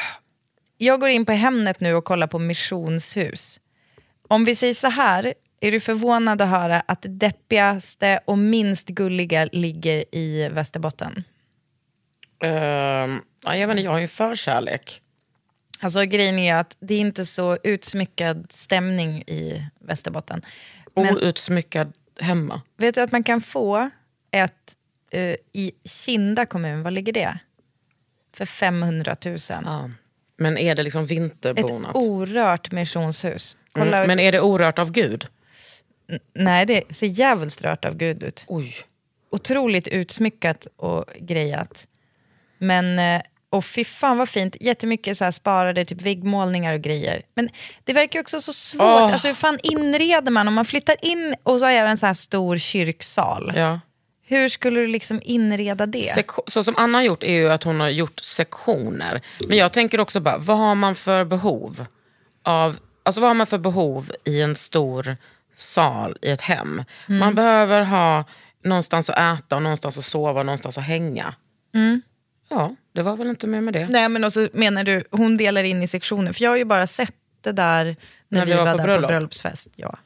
[0.78, 3.60] jag går in på Hemnet nu och kollar på missionshus.
[4.28, 8.88] Om vi säger så här, är du förvånad att höra att det deppigaste och minst
[8.88, 11.24] gulliga ligger i Västerbotten?
[12.44, 15.02] Ehm, ja, jag, vet inte, jag har ju förkärlek.
[15.80, 20.42] Alltså grejen är att det är inte så utsmyckad stämning i Västerbotten.
[20.96, 22.62] Men Outsmyckad hemma.
[22.78, 23.90] vet du att man kan få
[24.32, 24.74] ett
[25.12, 27.38] eh, i Kinda kommun, vad ligger det?
[28.34, 29.38] För 500 000.
[29.48, 29.90] Ja.
[30.38, 31.96] Men är det liksom Ett vinterbonat?
[31.96, 33.58] orört missionshus.
[33.76, 35.28] Mm, men är det orört av Gud?
[36.34, 38.46] Nej, det ser jävligt rört av Gud ut.
[38.48, 38.74] Oj.
[39.32, 41.88] Otroligt utsmyckat och grejat.
[42.58, 44.56] Men, eh, och fy fan vad fint.
[44.62, 47.22] Jättemycket så här sparade typ väggmålningar och grejer.
[47.36, 47.50] Men
[47.84, 48.82] det verkar också så svårt.
[48.84, 49.14] Åh.
[49.14, 50.48] Alltså hur fan inreder man?
[50.48, 53.52] Om man flyttar in och så är det en så här stor kyrksal.
[53.56, 53.80] Ja.
[54.26, 56.14] Hur skulle du liksom inreda det?
[56.16, 59.22] Sek- så som Anna har gjort är ju att hon har gjort sektioner.
[59.48, 61.86] Men jag tänker också bara, vad har man för behov?
[62.44, 65.18] av, alltså vad har man för behov i en stor
[65.62, 66.84] sal i ett hem?
[67.08, 67.20] Mm.
[67.20, 68.26] Man behöver ha
[68.64, 71.36] någonstans att äta, och någonstans att sova och någonstans att hänga.
[72.50, 73.88] Ja, det var väl inte mer med det.
[73.88, 76.34] Nej men också menar du, hon delar in i sektioner.
[76.34, 77.96] För jag har ju bara sett det där
[78.28, 79.02] när, vi, var, där bröllop.
[79.02, 79.68] på bröllopsfest.
[79.76, 79.98] Ja.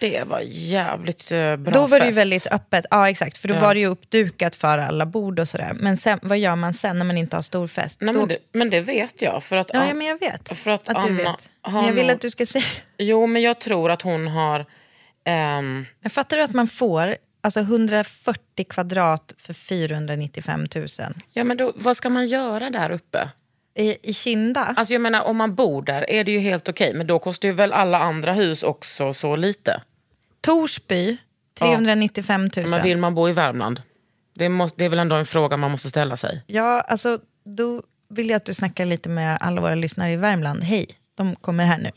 [0.00, 2.20] Det var jävligt eh, bra Då var det ju fest.
[2.20, 3.38] väldigt öppet, ja exakt.
[3.38, 3.60] För då Ja.
[3.60, 5.72] var det ju uppdukat för alla bord och sådär.
[5.80, 8.00] Men sen, vad gör man sen när man inte har stor fest?
[8.00, 9.44] Nej, då, men, det, men det vet jag.
[9.44, 11.48] För att, ja, ja, men jag vet för att du Anna vet.
[11.62, 12.64] har Men jag vill nog- att du ska säga...
[12.98, 14.66] Jo, men jag tror att hon har...
[15.24, 20.86] ehm, Jag fattar du att man får alltså 140 kvadrat för 495 000?
[21.32, 23.28] ja, men då, vad ska man göra där uppe?
[23.74, 24.74] I, i Kinda?
[24.76, 26.94] Alltså jag menar, om man bor där är det ju helt okej.
[26.94, 29.82] Men då kostar ju väl alla andra hus också så lite.
[30.48, 31.16] Torsby,
[31.58, 32.68] 395 000.
[32.68, 33.82] Men vill man bo i Värmland?
[34.34, 36.42] Det, måste, det är väl ändå en fråga man måste ställa sig.
[36.46, 40.62] Ja, alltså då vill jag att du snackar lite med alla våra lyssnare i Värmland.
[40.62, 41.90] Hej, de kommer här nu.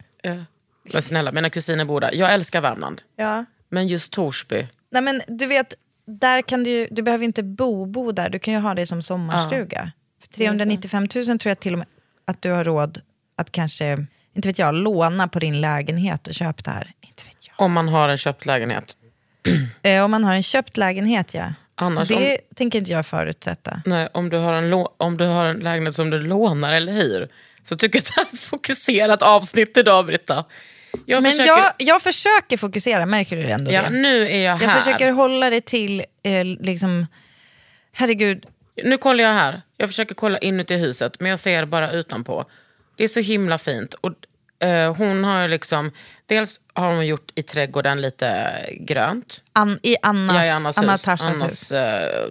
[0.84, 2.12] Men snälla, mina kusiner bor där.
[2.14, 3.02] Jag älskar Värmland.
[3.16, 3.46] Ja.
[3.70, 4.68] Men just Torsby.
[4.90, 5.74] Nej men du vet,
[6.06, 9.04] där kan du, du behöver inte bo, bo där, du kan ju ha det som
[9.04, 9.92] sommarstuga.
[10.22, 11.88] För 395 000 tror jag till och med
[12.26, 13.02] att du har råd
[13.36, 16.94] att kanske, inte vet jag, låna på din lägenhet och köpa det här.
[17.02, 17.41] Inte vet.
[17.62, 18.95] Om man har en köpt lägenhet.
[19.84, 21.54] Eh, om man har en köpt lägenhet ja.
[21.76, 23.82] Annars det tänker inte jag förutsätta.
[23.86, 27.30] Nej, om du, har en om du har en lägenhet som du lånar eller hyr.
[27.63, 30.45] Så tycker jag att det är ett fokuserat avsnitt idag, Britta.
[31.06, 33.89] Jag Men försöker, jag, jag försöker fokusera, märker du ändå ja, det?
[33.89, 34.65] nu är jag här.
[34.65, 37.08] Jag försöker hålla det till, eh, liksom,
[37.91, 38.45] herregud,
[38.84, 39.62] Nu kollar jag här.
[39.78, 42.45] Jag försöker kolla inuti huset, men jag ser bara utanpå.
[42.97, 43.93] Det är så himla fint.
[43.93, 44.13] Och,
[44.67, 45.91] eh, hon har liksom,
[46.36, 49.44] dels har hon gjort i trädgården lite grönt.
[49.54, 51.08] an, i Annas, Ja, i Annas Anna hus.
[51.08, 51.72] Annas hus.
[51.72, 52.30] eh,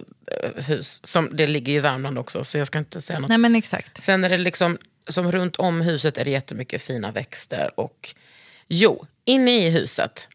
[0.55, 0.99] hus.
[1.03, 3.29] Som, det ligger ju i Värmland också, så jag ska inte säga något.
[3.29, 4.03] Nej men exakt.
[4.03, 7.79] Sen är det liksom, som runt om huset är det jättemycket fina växter.
[7.79, 8.15] Och
[8.67, 10.27] jo, inne i huset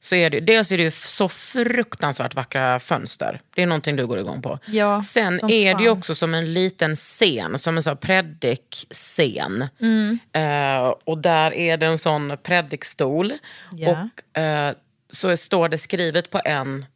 [0.00, 3.40] så är det, dels är det så fruktansvärt vackra fönster.
[3.54, 4.58] Det är någonting du går igång på.
[4.66, 5.98] Ja, Sen är det fan.
[5.98, 9.68] också som en liten scen, som en sån predikscen.
[9.80, 10.18] Mm.
[10.32, 13.32] Eh, och där är det en sån predikstol.
[13.72, 14.08] Ja.
[14.34, 14.74] Och eh,
[15.10, 16.86] så står det skrivet på en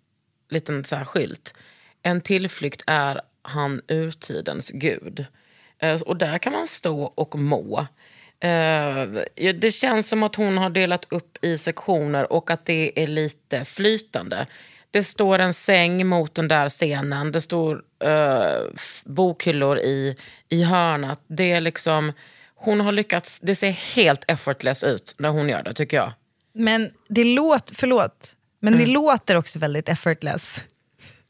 [0.50, 1.54] liten så här skylt.
[2.02, 5.26] En tillflykt är han urtidens gud.
[5.78, 7.86] Eh, och där kan man stå och må.
[9.34, 13.06] Ja, det känns som att hon har delat upp i sektioner och att det är
[13.06, 14.46] lite flytande.
[14.90, 17.32] Det står en säng mot den där scenen.
[17.32, 17.82] Det står
[18.76, 20.16] f- bokhyllor i,
[20.48, 21.20] i hörnet.
[21.26, 22.12] Det är liksom...
[22.54, 23.40] Hon har lyckats...
[23.40, 26.12] Det ser helt effortless ut när hon gör det, tycker jag.
[26.52, 28.86] Men det låter, förlåt, men Mm.
[28.86, 30.62] det låter också väldigt effortless.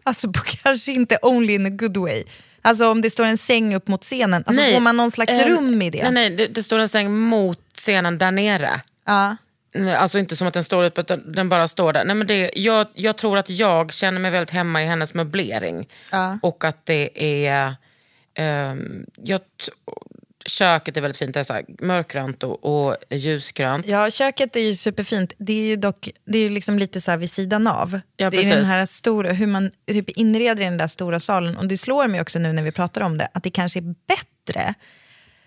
[0.03, 2.24] Alltså på, kanske inte only in a good way.
[2.66, 5.48] Alltså om det står en säng upp mot scenen, alltså får man någon slags eh,
[5.48, 6.03] rum i det?
[6.03, 8.81] Nej, nej det, det står en säng mot scenen där nere.
[9.07, 9.37] Ja.
[9.74, 12.05] Nej, Alltså inte som att den står upp, utan den bara står där.
[12.05, 15.88] Nej, men det, jag, jag tror att jag känner mig väldigt hemma i hennes möblering.
[16.12, 16.38] Ja.
[16.42, 17.11] Och att det
[17.46, 17.74] är...
[18.35, 19.40] ehm, jag,
[20.44, 23.87] köket är väldigt fint, det är så här mörkgrönt och, och ljusgrönt.
[23.87, 25.33] ja, köket är ju superfint.
[25.38, 28.00] Det är ju dock det är ju liksom lite så här vid sidan av.
[28.16, 31.57] Ja, det är den här stora, hur man typ inreder i den där stora salen.
[31.57, 33.94] Och det slår mig också nu när vi pratar om det, att det kanske är
[34.09, 34.74] bättre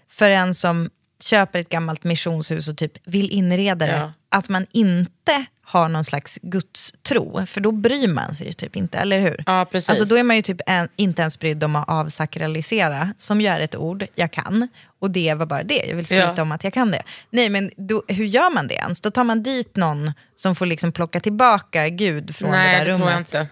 [0.10, 4.14] för en som köper ett gammalt missionshus och typ vill inreda det, Ja.
[4.30, 7.46] Att man inte har någon slags gudstro.
[7.46, 9.44] För då bryr man sig ju typ inte, eller hur?
[9.46, 9.90] Ja, precis.
[9.90, 13.60] Alltså då är man ju typ en, inte ens brydd om att avsakralisera, som är
[13.60, 14.68] ett ord jag kan.
[15.00, 16.42] Och det var bara det, jag vill skryta Ja.
[16.42, 17.04] om att jag kan det.
[17.30, 19.02] Nej men då, hur gör man det ens?
[19.02, 22.86] Då tar man dit någon som får liksom plocka tillbaka Gud från Nej, det där
[22.86, 22.98] det rummet.
[23.00, 23.48] tror jag inte.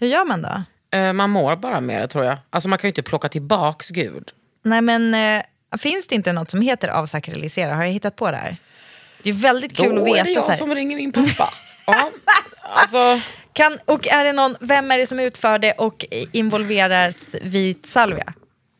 [0.00, 0.62] Hur gör man då?
[0.98, 2.38] Eh, man mår bara med det tror jag.
[2.50, 4.30] Alltså man kan ju inte plocka tillbaks Gud.
[4.64, 5.42] Nej men eh,
[5.78, 7.74] finns det inte något som heter avsakralisera?
[7.74, 8.56] Har jag hittat på det här?
[9.22, 10.18] Det är väldigt kul Då att veta.
[10.20, 11.50] är det jag som ringer min pappa.
[11.86, 12.10] ja.
[12.70, 13.20] Alltså,
[13.52, 18.34] Kan, och är det någon, vem är det som utför det och involveras vit salvia?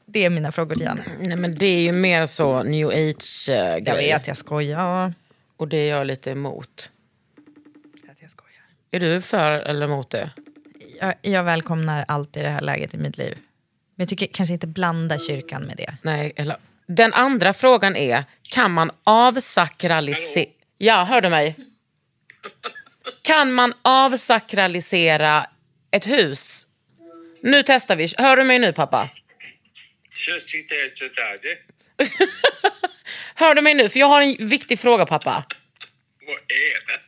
[0.06, 1.04] Det är mina frågor till Janne.
[1.20, 3.82] nej men det är ju mer så new age-grej.
[3.86, 5.14] Jag vet, jag skojar.
[5.56, 6.90] Och det är jag lite emot.
[8.20, 8.62] Jag skojar.
[8.90, 10.30] Är du för eller emot det?
[11.00, 13.38] Jag, jag välkomnar allt i det här läget i mitt liv.
[13.94, 15.96] Men jag tycker kanske inte blanda kyrkan med det.
[16.02, 16.56] Nej, eller...
[16.88, 20.50] Den andra frågan är, kan man avsakralisera...
[20.78, 21.56] Ja, hör du mig?
[23.22, 25.46] Kan man avsakralisera
[25.90, 26.66] ett hus?
[27.42, 28.08] Nu testar vi.
[28.18, 29.10] Hör du mig nu pappa?
[33.34, 33.88] Hör du mig nu?
[33.88, 35.44] För jag har en viktig fråga pappa.
[36.26, 37.07] Vad är detta?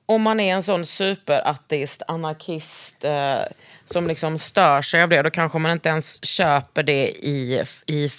[0.05, 3.39] om man är en sån superateist, anarkist eh,
[3.85, 8.09] som liksom stör sig av det, då kanske man inte ens köper det i, i,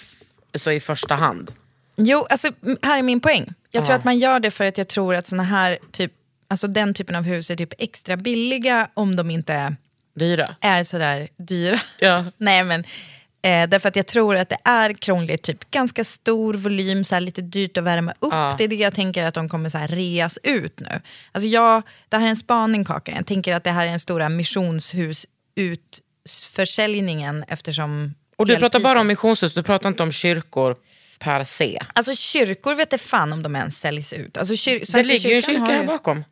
[0.55, 1.51] så i första hand.
[1.95, 2.47] Jo, alltså
[2.81, 3.53] här är min poäng.
[3.71, 3.97] Jag tror Ja.
[3.99, 6.11] att man gör det för att jag tror att såna här typ,
[6.47, 9.75] alltså den typen av hus är typ extra billiga om de inte
[10.15, 10.45] Dyra.
[10.61, 11.79] är sådär dyra.
[11.99, 12.25] Ja.
[12.37, 12.83] Nej men,
[13.43, 17.21] eh, därför att jag tror att det är krångligt, typ ganska stor volym, så här,
[17.21, 18.33] lite dyrt att värma upp.
[18.33, 18.55] Ja.
[18.57, 21.01] Det är det jag tänker att de kommer så här reas ut nu.
[21.31, 23.99] Alltså jag, det här är en spaning Kakan, jag tänker att det här är den
[23.99, 25.25] stora missionshus
[25.55, 28.13] utförsäljningen eftersom...
[28.35, 30.75] Och du pratar bara om missionshus, du pratar inte om kyrkor
[31.19, 31.79] per se.
[31.93, 34.37] Alltså kyrkor vet inte fan om de ens säljs ut.
[34.37, 36.23] Alltså, kyr- Det ligger ju en kyrka här bakom.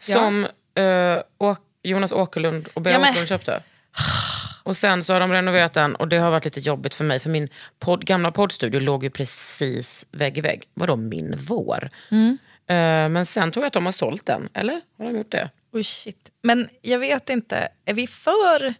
[0.00, 3.62] Som eh, Åk- Jonas Åkerlund och Bea Ja, men- Åkerlund köpte.
[4.68, 7.20] Och sen så har de renoverat den och det har varit lite jobbigt för mig
[7.20, 10.68] för min podd, gamla poddstudio låg ju precis vägg i vägg.
[10.74, 11.90] Vadå min vår?
[12.10, 12.38] Mm.
[12.66, 14.80] Eh, men sen tror jag att de har sålt den, eller?
[14.98, 15.50] Har de gjort det?
[15.72, 16.32] Oh shit.
[16.42, 18.74] Men jag vet inte, är vi för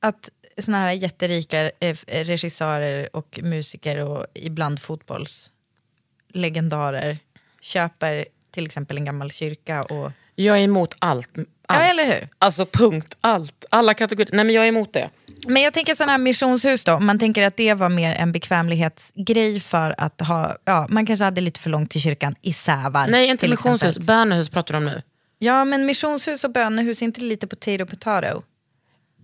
[0.00, 7.18] att såna här jätterika eh, regissörer och musiker och ibland fotbollslegendarer
[7.60, 10.12] köper till exempel en gammal kyrka och...
[10.34, 11.30] Jag är emot allt.
[11.68, 11.80] Allt.
[11.84, 12.28] Ja, eller hur?
[12.38, 13.64] Alltså punkt, allt.
[13.70, 14.36] Alla kategorier.
[14.36, 15.10] Nej men jag är emot det.
[15.46, 18.32] Men jag tänker sådana här missionshus då, om man tänker att det var mer en
[18.32, 23.06] bekvämlighetsgrej för att ha, ja, man kanske hade lite för långt till kyrkan i Sävar.
[23.08, 25.02] Nej inte missionshus, bönehus pratar de om nu.
[25.38, 28.42] Ja, men missionshus och bönehus, är inte lite potato potato?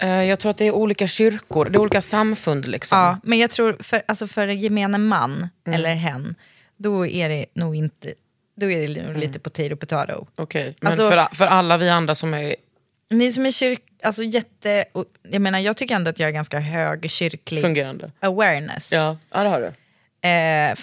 [0.03, 2.99] Eh, jag tror att det är olika kyrkor, det är olika samfund liksom.
[2.99, 5.79] Ja, men jag tror för, alltså för gemene man Mm.
[5.81, 6.35] eller hen,
[6.77, 8.14] då är det nog inte,
[8.57, 10.27] då är det nog lite potato potato.
[10.37, 12.57] Okej, men Alltså- för, för alla vi andra som är...
[13.11, 16.33] Ni som är kyrk, alltså jätte, och, jag menar jag tycker ändå att jag har
[16.33, 18.11] ganska hög kyrklig Fungerande.
[18.21, 18.93] awareness.
[18.93, 19.73] Ja, ja det har du.
[20.29, 20.75] Eh,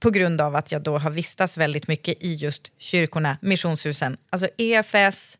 [0.00, 4.16] på grund av att jag då har vistats väldigt mycket i just kyrkorna, missionshusen.
[4.30, 5.38] Alltså EFS,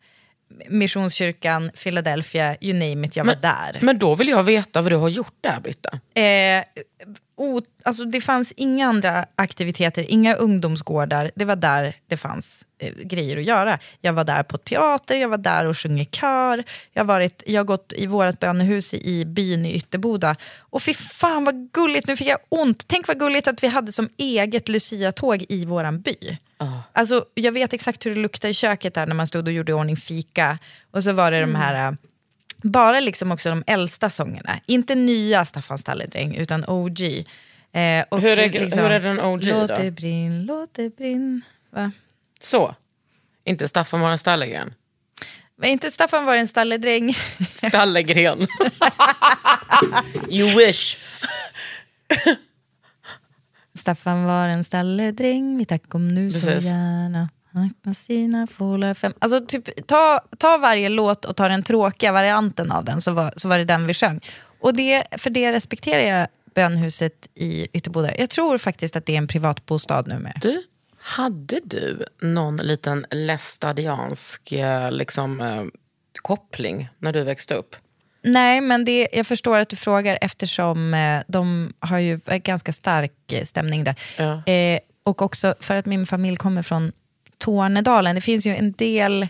[0.68, 3.78] Missionskyrkan, Philadelphia, you name it, jag var där.
[3.82, 5.91] Men då vill jag veta vad du har gjort där, Britta.
[6.14, 6.64] Eh,
[7.41, 11.30] o, alltså det fanns inga andra aktiviteter, inga ungdomsgårdar.
[11.34, 13.78] Det var där det fanns eh, grejer att göra.
[14.01, 16.64] Jag var där på teater, jag var där och sjöng i kör.
[16.93, 20.36] Jag, varit, jag har gått i vårt bönehus i byn i Ytterboda.
[20.59, 22.84] Och fy fan vad gulligt, nu fick jag ont.
[22.86, 26.38] Tänk vad gulligt att vi hade som eget Lucia-tåg i våran by.
[26.93, 29.72] Alltså, jag vet exakt hur det luktade i köket där när man stod och gjorde
[29.72, 30.59] i ordning fika.
[30.91, 31.95] Och så var det de här eh,
[32.62, 34.61] bara liksom också de äldsta sångerna.
[34.66, 37.00] Inte nya Staffan Stalledräng, utan OG.
[37.72, 39.74] Eh, och Hur är- hur är den OG Låt då?
[39.74, 41.42] det brinn, låt det brinn.
[41.70, 41.90] Va?
[42.40, 42.74] Så.
[43.44, 44.74] Inte Staffan var en Stallegren.
[45.56, 47.12] Men inte Staffan var en stalledräng.
[47.50, 48.38] Stallegren.
[50.30, 50.96] you wish.
[53.74, 56.64] Staffan var en stalledräng, vi tack om nu så Precis.
[56.64, 57.28] gärna.
[57.53, 59.12] Akta sina fålar fem.
[59.18, 63.32] Alltså typ, ta, ta varje låt och ta den tråkiga varianten av den, så var,
[63.36, 64.20] så var det den vi sjöng.
[64.61, 68.16] Och det, för det respekterar jag bönhuset i Ytterboda.
[68.18, 70.34] Jag tror faktiskt att det är en privatbostad numera.
[70.42, 70.62] Du,
[70.98, 75.64] hade du någon liten lästadiansk eh, liksom, eh,
[76.22, 77.76] koppling när du växte upp?
[78.22, 83.32] Nej, men det, jag förstår att du frågar eftersom eh, de har ju ganska stark
[83.32, 83.94] eh, stämning där.
[84.18, 84.53] Ja.
[84.53, 86.92] Eh, och också för att min familj kommer från
[87.41, 88.14] Tornedalen.
[88.14, 89.28] Det finns ju en del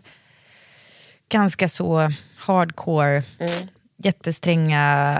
[1.28, 3.22] ganska så hardcore,
[3.96, 5.16] jättestränga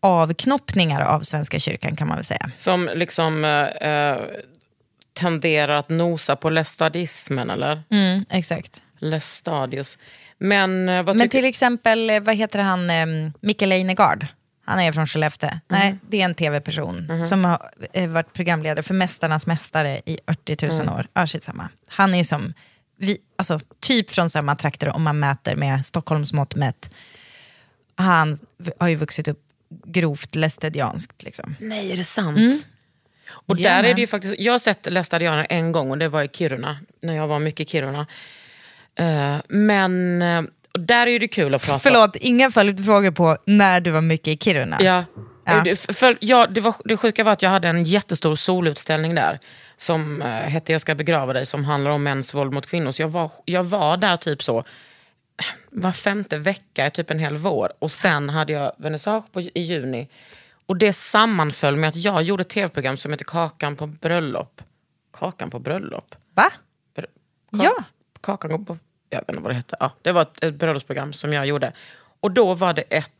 [0.00, 2.50] avknoppningar av Svenska kyrkan kan man väl säga.
[2.56, 4.18] Som liksom eh, eh,
[5.12, 7.82] tenderar att nosa på lästadismen, eller?
[7.90, 8.82] Mm, exakt.
[8.98, 9.98] Lästadius.
[10.38, 12.90] Men eh, Men till exempel, eh, vad heter han,
[13.40, 14.26] Micke Leijnegard.
[14.64, 15.50] Han är från Skellefteå.
[15.68, 20.82] Nej, det är en tv-person som har eh, varit programledare för Mästarnas mästare i 80
[20.84, 21.06] 000 år.
[21.14, 21.68] Ja, shit samma.
[21.88, 22.54] Han är som,
[22.98, 26.90] vi, alltså, typ från samma trakter om man mäter med Stockholms mått mätt.
[27.96, 28.38] Han
[28.78, 29.40] har ju vuxit upp
[29.84, 31.22] grovt lästedianskt.
[31.22, 31.56] Liksom.
[31.60, 32.66] Nej, är det sant?
[33.28, 33.90] Och där Jajamän.
[33.90, 36.78] är det ju faktiskt, jag har sett lästadianer en gång och det var i Kiruna,
[37.02, 38.06] när jag var mycket i Kiruna.
[38.94, 40.42] Eh, men eh,
[40.74, 44.28] och där är det kul att prata Förlåt, inga följdfrågor på när du var mycket
[44.28, 44.76] i Kiruna.
[44.80, 45.04] Ja.
[45.44, 45.62] Ja.
[45.64, 49.40] Det, för, ja, det, var, det sjuka var att jag hade en jättestor solutställning där
[49.76, 52.92] som eh, hette Jag ska begrava dig, som handlar om mäns våld mot kvinnor.
[52.92, 54.64] Så jag var, jag var där typ så
[55.70, 57.72] var femte vecka, typ en hel vår.
[57.78, 60.08] Och sen hade jag vernissage på, i juni.
[60.66, 64.62] Och det sammanföll med att jag gjorde ett tv-program som heter Kakan på bröllop.
[65.12, 66.14] Kakan på bröllop?
[66.34, 66.50] Va?
[66.96, 67.04] Br-
[67.52, 67.74] Ka- Ja.
[68.20, 68.78] Kakan på...
[69.14, 69.76] Jag vet inte vad det hette.
[69.80, 71.72] Ja, det var ett, ett bröllopsprogram som jag gjorde.
[72.20, 73.10] Och då var det ett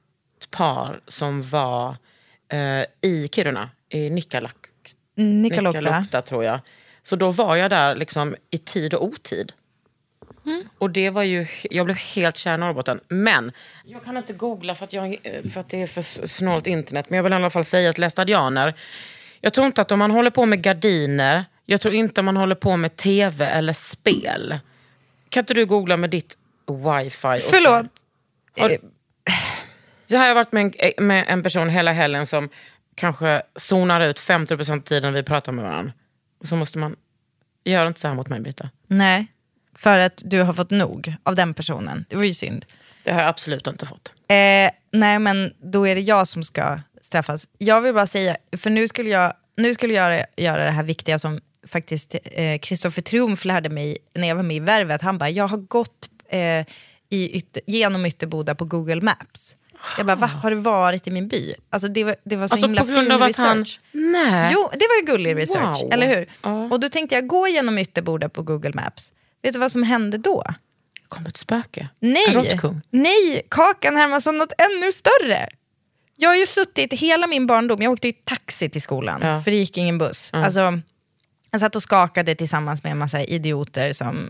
[0.51, 1.97] par som var
[2.49, 4.69] eh, i Kiruna, i Nikkaluokta.
[5.15, 5.81] Nikkaluokta.
[5.81, 6.61] Nikkaluokta, tror jag.
[7.03, 9.53] Så då var jag där liksom i tid och otid.
[10.79, 13.01] Och det var ju, jag blev helt kär i Norrbotten.
[13.09, 13.53] Men
[13.85, 15.19] jag kan inte googla för att, jag,
[15.53, 17.11] för att det är för snålt internet.
[17.11, 18.75] Men jag vill i alla fall säga att lästadianer,
[19.41, 22.37] jag tror inte att om man håller på med gardiner, jag tror inte om man
[22.37, 24.59] håller på med tv eller spel.
[25.35, 27.27] Kan inte du googla med ditt wifi?
[27.27, 27.87] och Förlåt.
[28.61, 28.79] Har,
[30.07, 32.49] så här har jag varit med en, med en person hela helgen som
[32.95, 35.93] kanske zonar ut 50% av tiden vi pratar med varandra.
[36.41, 36.97] Och så måste man...
[37.65, 38.71] Gör inte så här mot mig, Britta.
[38.87, 39.27] Nej,
[39.75, 42.05] för att du har fått nog av den personen.
[42.09, 42.67] Det var ju synd.
[43.05, 44.13] Det har jag absolut inte fått.
[44.29, 47.49] Eh, nej, men då är det jag som ska straffas.
[47.59, 50.83] Jag vill bara säga, för nu skulle jag, nu skulle jag göra, göra det här
[50.83, 52.15] viktiga som faktiskt
[52.61, 55.03] Kristoffer Triumf lärde mig när jag var med i Värvet.
[55.03, 56.67] Han bara, jag har gått eh,
[57.11, 59.57] i ytter, genom Ytterboda på Google Maps.
[59.97, 60.27] Jag bara, va?
[60.27, 61.55] Har du varit i min by?
[61.71, 63.81] Alltså det var, det var så Alltså himla fin research.
[63.93, 64.03] han...
[64.13, 64.51] Nej.
[64.55, 65.93] Jo, det var ju gullig research, Wow.
[65.93, 66.27] eller hur?
[66.43, 66.65] Ja.
[66.71, 69.13] Och då tänkte jag gå genom Ytterboda på Google Maps.
[69.43, 70.45] Vet du vad som hände då?
[71.09, 71.89] kom ett spöke.
[72.01, 72.59] Nej,
[72.91, 75.49] nej, Kakan Hermansson något ännu större.
[76.17, 79.43] Jag har ju suttit hela min barndom, jag åkte ju taxi till skolan, Ja.
[79.43, 80.31] för det gick ingen buss.
[80.33, 80.81] Alltså,
[81.55, 84.29] jag satt och skakade tillsammans med en massa idioter som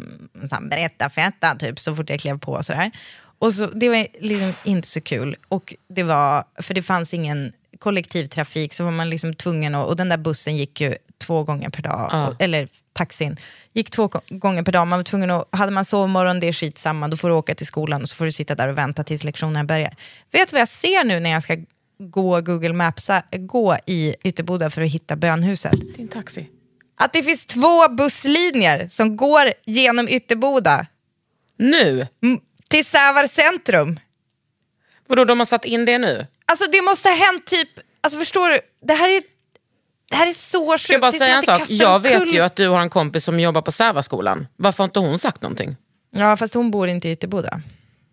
[0.51, 2.63] så här, berätta fetta typ, så fort jag klev på.
[2.63, 2.91] Sådär.
[3.39, 5.37] Och så, det var liksom inte så kul.
[5.49, 9.97] Och det var, för det fanns ingen kollektivtrafik så var man liksom tvungen att, och
[9.97, 12.29] den där bussen gick ju två gånger per dag, Ja.
[12.29, 13.37] och, eller taxin
[13.73, 14.87] gick två gå- gånger per dag.
[14.87, 17.67] Man var tvungen att, hade man sovmorgon, det är skitsamma, då får du åka till
[17.67, 19.95] skolan och så får du sitta där och vänta tills lektionerna börjar.
[20.33, 21.57] Vet du vad jag ser nu när jag ska
[21.99, 25.73] gå Google Maps, gå i Ytterboda för att hitta bönhuset?
[25.97, 26.47] Din taxi.
[26.97, 30.87] Att det finns två busslinjer som går genom Ytterboda
[31.59, 32.07] Nu?
[32.71, 34.01] till Sävar centrum.
[35.07, 36.27] Vadå, de har satt in det nu?
[36.47, 37.69] Alltså det måste ha hänt typ,
[38.01, 39.23] alltså förstår du, det här är
[40.11, 40.83] Det här är så sjukt.
[40.83, 41.63] Ska jag bara säga en sak?
[41.69, 44.47] Jag vet ju att du har en kompis som jobbar på Sävaskolan.
[44.57, 45.77] Varför har inte hon sagt någonting?
[46.11, 47.61] Ja, fast hon bor inte i Ytterboda.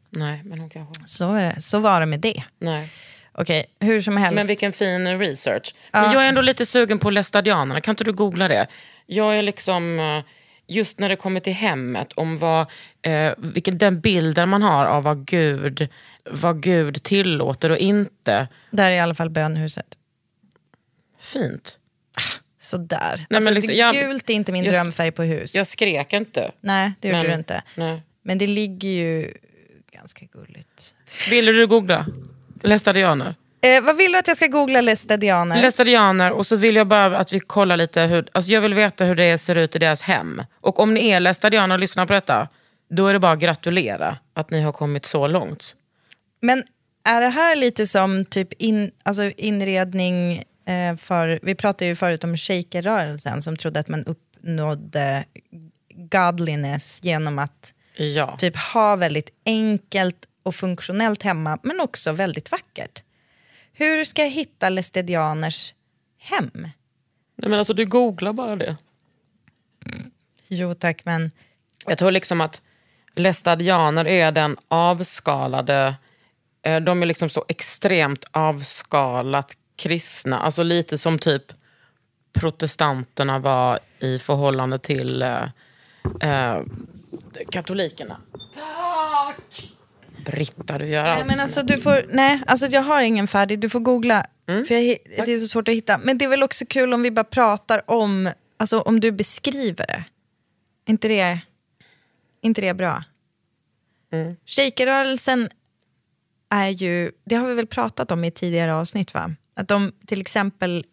[0.09, 0.93] Nej, men hon kanske...
[1.05, 1.61] Så, är det.
[1.61, 2.43] så var det med det.
[2.59, 2.89] Nej.
[3.34, 4.36] Okej, hur som helst.
[4.36, 5.75] Men vilken fin research.
[5.91, 8.67] Men jag är ändå lite sugen på Lästadianerna, kan inte du googla det?
[9.05, 10.23] Jag är liksom, eh,
[10.67, 12.67] just när det kommer till hemmet, om vad,
[13.01, 15.88] eh, vilken, den bilden man har av vad Gud,
[16.32, 18.47] vad Gud tillåter och inte.
[18.71, 19.86] Där är i alla fall bönhuset.
[21.19, 21.77] Fint.
[22.57, 23.15] Sådär.
[23.15, 25.55] Nej, alltså, men liksom, jag- gult är inte min jag- drömfärg på hus.
[25.55, 26.51] Jag skrek inte.
[26.61, 27.63] Nej, det gjorde Men- du inte.
[27.75, 28.01] Nej.
[28.23, 29.34] Men det ligger ju
[29.91, 30.95] ganska gulligt.
[31.29, 32.05] Vill du googla?
[32.64, 33.36] Lästadianer.
[33.64, 35.62] Eh, vad vill du att jag ska googla lästadianer?
[35.62, 39.05] Lästadianer och så vill jag bara att vi kollar lite hur, alltså jag vill veta
[39.05, 40.43] hur det ser ut i deras hem.
[40.62, 42.47] Och om ni är lästadianer och lyssnar på detta,
[42.89, 45.76] då är det bara att gratulera att ni har kommit så långt.
[46.41, 46.64] Men
[47.03, 51.39] är det här lite som typ in, alltså inredning eh, för...
[51.43, 55.24] Vi pratade ju förut om shakerrörelsen som trodde att man uppnådde
[55.93, 58.36] godliness genom att Ja.
[58.38, 63.03] typ ha väldigt enkelt och funktionellt hemma, men också väldigt vackert.
[63.73, 65.73] Hur ska jag hitta lästadianers
[66.17, 66.51] hem?
[66.53, 68.77] Nej, men alltså du googlar bara det.
[70.47, 71.31] Jo tack, men
[71.85, 72.61] Jag tror liksom att
[73.15, 75.95] lästadianer är den avskalade,
[76.61, 80.39] eh, de är liksom så extremt avskalat kristna.
[80.39, 81.43] Alltså lite som typ
[82.33, 85.43] protestanterna var i förhållande till eh,
[86.21, 86.61] eh,
[87.51, 88.17] katolikerna.
[88.53, 89.71] Tack!
[90.26, 91.28] Britta, du gör Nej, allt.
[91.28, 94.26] men alltså, du får, nej, alltså jag har ingen färdig, du får googla.
[94.45, 95.97] För jag, det är så svårt att hitta.
[95.97, 99.88] Men det är väl också kul om vi bara pratar om, alltså om du beskriver
[99.88, 100.03] det.
[100.88, 101.39] inte det,
[102.41, 103.03] inte det bra?
[104.13, 104.36] Mm.
[104.45, 105.49] Shakerrörelsen
[106.49, 109.36] är ju, det har vi väl pratat om i tidigare avsnitt va?
[109.55, 110.86] Att de till exempel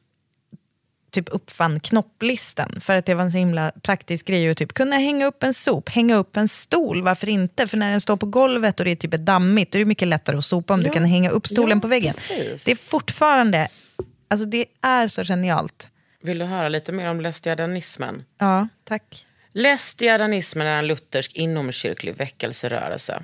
[1.10, 4.96] typ uppfann knopplistan för att det var en så himla praktisk grej att typ kunna
[4.96, 7.68] hänga upp en sop, hänga upp en stol, varför inte?
[7.68, 10.08] För när den står på golvet och det är typ dammigt, då är det mycket
[10.08, 12.12] lättare att sopa om du Ja, kan hänga upp stolen ja, på väggen.
[12.12, 12.64] precis.
[12.64, 13.68] Det är fortfarande,
[14.28, 15.88] alltså det är så genialt.
[16.22, 18.24] Vill du höra lite mer om lästiadanismen?
[18.38, 19.26] Ja, tack.
[19.52, 23.22] Lästiadanismen är en luthersk inomkyrklig väckelserörelse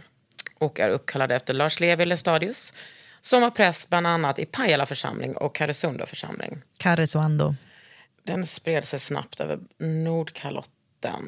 [0.58, 2.72] och är uppkallad efter Lars Levi Lestadius
[3.20, 6.62] som var präst bland annat i Pajala församling och Karesundo församling.
[6.78, 7.54] Karesuando.
[8.26, 11.24] Den spred sig snabbt över Nordkalotten.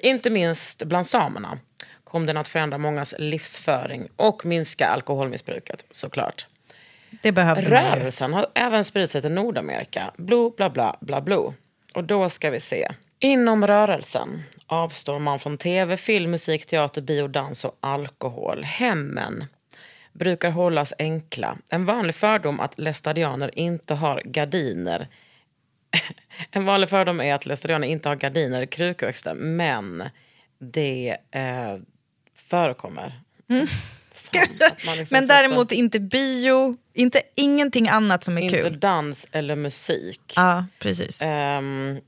[0.00, 1.58] Inte minst bland samerna
[2.04, 6.46] kom den att förändra mångas livsföring och minska alkoholmissbruket såklart.
[7.22, 7.70] Det behövde.
[7.70, 10.10] Rörelsen har även spridit sig till Nordamerika.
[10.16, 11.54] Blo, bla, bla, bla, blo.
[11.94, 12.88] Och då ska vi se.
[13.18, 18.64] Inom rörelsen avstår man från tv, film, musik, teater, bio, dans och alkohol.
[18.64, 19.44] Hemmen
[20.12, 21.58] brukar hållas enkla.
[21.68, 25.08] En vanlig fördom att lästadianer inte har gardiner.
[26.50, 30.04] En vanlig fördom är att lästadianer inte har gardiner i krukväxter, men
[30.60, 31.76] det eh,
[32.50, 33.12] förekommer.
[34.14, 38.80] Fan, att man liksom Men däremot inte bio, inte ingenting annat som är inte kul.
[38.80, 40.32] dans eller musik.
[40.36, 41.22] Ja, precis.
[41.22, 42.00] Ehm,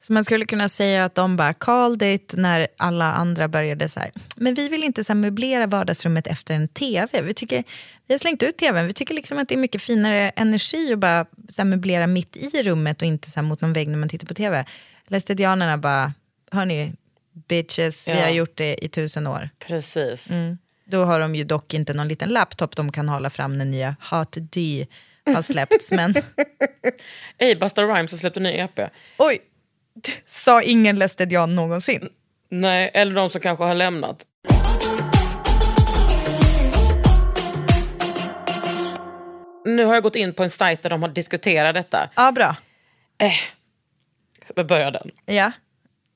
[0.00, 4.00] Så man skulle kunna säga att de bara called it när alla andra började så
[4.00, 4.10] här.
[4.36, 7.22] Men vi vill inte så möblera vardagsrummet efter en tv.
[7.22, 7.64] Vi, tycker,
[8.10, 8.86] vi har slängt ut tvn.
[8.86, 12.36] Vi tycker liksom att det är mycket finare energi att bara så här möblera mitt
[12.36, 14.64] i rummet och inte så här mot någon vägg när man tittar på tv.
[15.06, 16.12] Lästadianerna bara,
[16.52, 16.92] hörni,
[17.48, 18.22] bitches, vi Ja.
[18.22, 19.48] har gjort det i tusen år.
[19.58, 20.28] precis.
[20.84, 23.96] Då har de ju dock inte någon liten laptop de kan hålla fram när nya
[24.10, 24.86] Hot D
[25.26, 25.90] har släppts.
[25.92, 26.14] men
[27.38, 28.80] Ey, Busta Rhymes har släppt en ny EP.
[29.18, 29.38] oj,
[30.26, 32.08] sa ingen lästadian någonsin.
[32.48, 34.26] Nej, eller de som kanske har lämnat.
[39.64, 42.10] Nu har jag gått in på en sajt där de har diskuterat detta.
[42.16, 42.56] Ja, bra.
[44.56, 45.10] Vad börjar den?
[45.26, 45.52] Ja.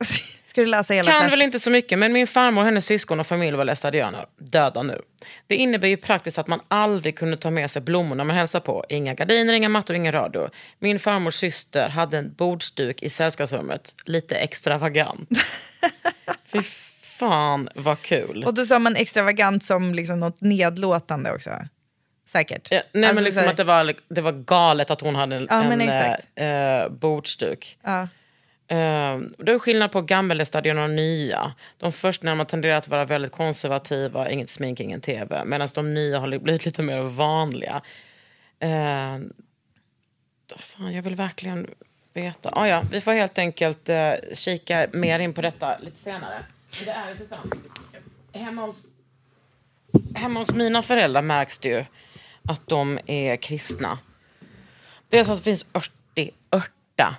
[0.45, 3.20] Ska du läsa hela Kan färs- väl inte så mycket, men min farmor, hennes syskon
[3.20, 4.26] och familj var lästadianer.
[4.38, 5.03] Döda nu.
[5.47, 8.61] Det innebär ju praktiskt att man aldrig kunde ta med sig blommor när man hälsar
[8.61, 8.84] på.
[8.88, 10.49] Inga gardiner, inga mattor, ingen radio.
[10.78, 13.95] Min farmors syster hade en bordsduk i sällskapsrummet.
[14.05, 15.28] Lite extravagant.
[16.53, 16.62] Fy
[17.18, 18.45] fan vad kul.
[18.45, 21.51] Och då sa man extravagant som liksom något nedlåtande också.
[22.35, 22.68] Säkert.
[22.70, 25.47] Ja, nej Alltså men liksom att det var, det var galet att hon hade en,
[25.51, 27.78] Ja, en eh, eh, bordsduk.
[27.82, 28.09] Ja.
[28.72, 31.55] Uh, det är skillnad på gammellästadion och nya.
[31.78, 31.93] De
[32.37, 35.45] man tenderar att vara väldigt konservativa, inget smink, ingen tv.
[35.45, 37.82] Medan de nya har blivit lite mer vanliga.
[38.64, 39.26] Uh,
[40.57, 41.70] fan, jag vill verkligen
[42.12, 42.51] veta.
[42.53, 46.45] Ah, ja, vi får helt enkelt uh, kika mer in på detta lite senare.
[46.85, 47.55] Det är intressant.
[48.32, 48.87] Hemma hos,
[50.14, 51.85] hemma hos mina föräldrar märks det ju
[52.49, 53.99] att de är kristna.
[55.09, 55.92] Dels att det finns ört-
[56.53, 57.16] örta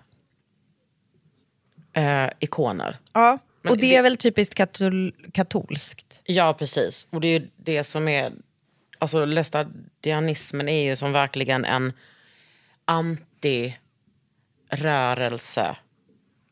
[1.94, 3.00] eh, ikoner.
[3.14, 6.22] Ja, Men och det, det- är väl typiskt katol katolskt.
[6.24, 7.08] Ja, precis.
[7.10, 8.34] Och det är det som är...
[9.00, 11.94] Alltså lästadianismen är ju som verkligen en
[14.70, 15.78] antirörelse.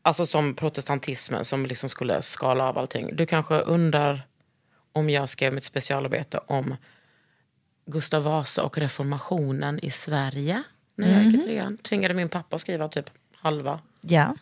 [0.02, 3.16] Alltså som protestantismen som liksom skulle skala av allting.
[3.16, 4.26] Du kanske undrar
[4.92, 6.76] om jag skrev mitt specialarbete om
[7.86, 10.62] Gustav Vasa och reformationen i Sverige
[10.96, 11.76] när jag gick i trean.
[11.76, 13.80] Tvingade min pappa att skriva typ halva.
[14.00, 14.36] Ja.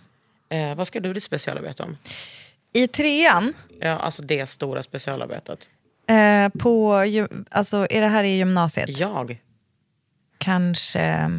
[0.49, 1.97] Eh, vad ska du ditt specialarbete om?
[2.72, 5.68] I trean, Ja, alltså det stora specialarbetet.
[6.07, 8.99] eh, på, ju- alltså, är det här i gymnasiet?
[8.99, 9.40] Jag?
[10.38, 11.30] Kanske...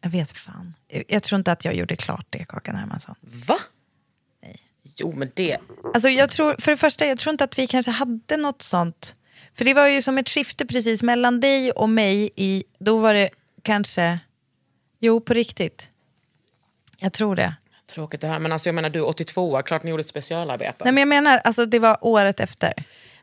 [0.00, 0.74] Jag vet fan.
[1.08, 3.14] Jag tror inte att jag gjorde klart det, Kakan Hermansson.
[3.20, 3.58] Va?
[4.98, 5.58] Jo, men det...
[5.94, 9.16] Alltså jag tror, för det första, jag tror inte att vi kanske hade något sånt.
[9.56, 12.30] För det var ju som ett skifte precis mellan dig och mig.
[12.36, 13.30] I, då var det
[13.62, 14.18] kanske...
[15.00, 15.90] Jo, på riktigt.
[16.98, 17.54] Jag tror det.
[17.94, 18.38] Tråkigt det här.
[18.38, 20.84] Men alltså jag menar, du är 82 klart ni gjorde ett specialarbete.
[20.84, 22.72] Nej, men jag menar, alltså det var året efter.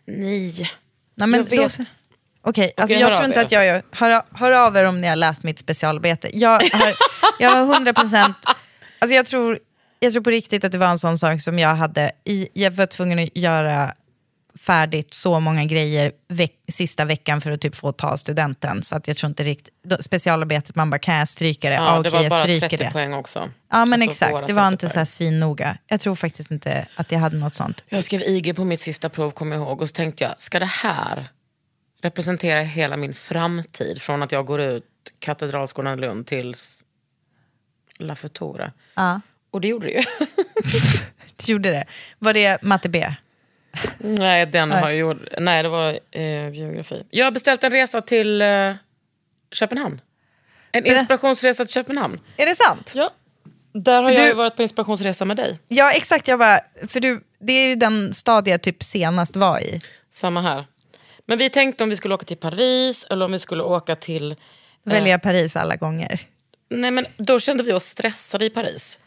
[0.05, 0.71] Nej.
[1.15, 1.77] Nej, men Jag vet.
[1.77, 1.85] Då,
[2.45, 3.83] Okej, alltså hör jag tror inte att jag gör...
[3.91, 6.29] Hör, hör av er om ni har läst mitt specialarbete.
[6.33, 6.93] Jag har,
[7.39, 8.35] jag har 100 procent...
[8.99, 9.59] Alltså jag tror,
[9.99, 12.11] jag tror på riktigt att det var en sån sak som jag hade...
[12.23, 13.93] I, jag var tvungen att göra
[14.59, 18.83] färdigt så många grejer veck, sista veckan för att typ få ta studenten.
[18.83, 19.73] Så att jag tror inte riktigt...
[19.83, 21.75] då- Specialarbetet, man bara, kan jag stryka det?
[21.75, 22.91] Ja, Ja, det okej, var bara stryker 30 det.
[22.91, 23.51] poäng också.
[23.71, 24.47] Ja, men Alltså, exakt.
[24.47, 25.77] Det var 30 inte så här svinnoga.
[25.87, 27.83] Jag tror faktiskt inte att jag hade något sånt.
[27.89, 29.81] Jag skrev IG på mitt sista prov, kommer jag ihåg.
[29.81, 31.27] Och så tänkte jag, ska det här
[32.01, 34.01] representera hela min framtid?
[34.01, 34.83] Från att jag går ut
[35.19, 36.55] Katedralskolan Lund till
[37.97, 38.71] La Futura.
[38.95, 40.03] Ja, Och det gjorde det ju.
[41.45, 41.85] du gjorde det.
[42.19, 43.13] Var det matte B?
[43.99, 45.17] Nej, den har jag gjort.
[45.37, 47.03] Nej, det var eh, geografi.
[47.09, 48.73] Jag har beställt en resa till eh,
[49.51, 50.01] Köpenhamn.
[50.71, 52.17] En inspirationsresa till Köpenhamn.
[52.37, 52.91] Är det sant?
[52.95, 53.09] Ja.
[53.73, 55.59] Där har För jag du- varit på inspirationsresa med dig.
[55.67, 56.27] Ja, exakt.
[56.27, 59.81] Jag bara, för du, det är ju den stad jag typ senast var i.
[60.09, 60.65] Samma här.
[61.25, 64.35] Men vi tänkte om vi skulle åka till Paris eller om vi skulle åka till...
[64.83, 66.21] Välja Paris alla gånger.
[66.69, 68.99] Nej men då kände vi oss stressade i Paris.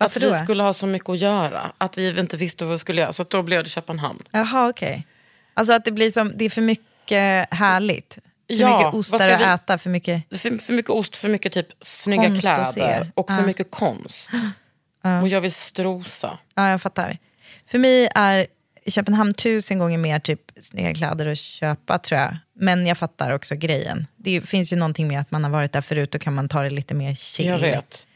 [0.00, 0.34] Varför att vi då?
[0.44, 1.72] skulle ha så mycket att göra.
[1.78, 3.12] Att vi inte visste vad vi skulle göra.
[3.12, 4.22] Så då blev det Köpenhamn.
[4.30, 5.06] Jaha, okej.
[5.54, 8.14] Alltså att det blir som, det är för mycket härligt.
[8.14, 10.22] För Ja, mycket ostar att äta, för mycket...
[10.38, 12.40] För, för mycket ost, för mycket typ snygga Konst
[12.74, 13.12] kläder.
[13.14, 13.46] Och för Ja.
[13.46, 14.30] mycket konst.
[15.22, 16.38] Och jag vill strosa.
[16.54, 17.18] Ja, jag fattar.
[17.66, 18.46] För mig är
[18.86, 22.36] Köpenhamn tusen gånger mer typ snygga kläder att köpa, tror jag.
[22.54, 24.06] Men jag fattar också grejen.
[24.16, 26.62] Det finns ju någonting med att man har varit där förut, då kan man ta
[26.62, 27.46] det lite mer chill.
[27.46, 28.06] Jag vet.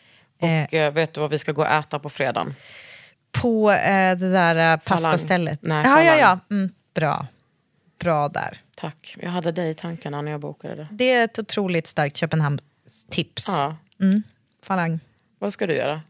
[0.44, 2.54] Och eh, vet du vad vi ska gå och äta på fredagen?
[3.32, 5.58] På eh, det där eh, pastastället.
[5.62, 6.38] Nej, ja, ja, ja.
[6.50, 7.26] Mm, bra.
[7.98, 8.60] Bra där.
[8.74, 9.16] Tack.
[9.20, 10.88] Jag hade dig i tankarna när jag bokade det.
[10.90, 13.46] Det är ett otroligt starkt Köpenhamns-tips.
[13.48, 13.76] Ja.
[14.62, 15.00] Falang.
[15.38, 16.00] Vad ska du göra?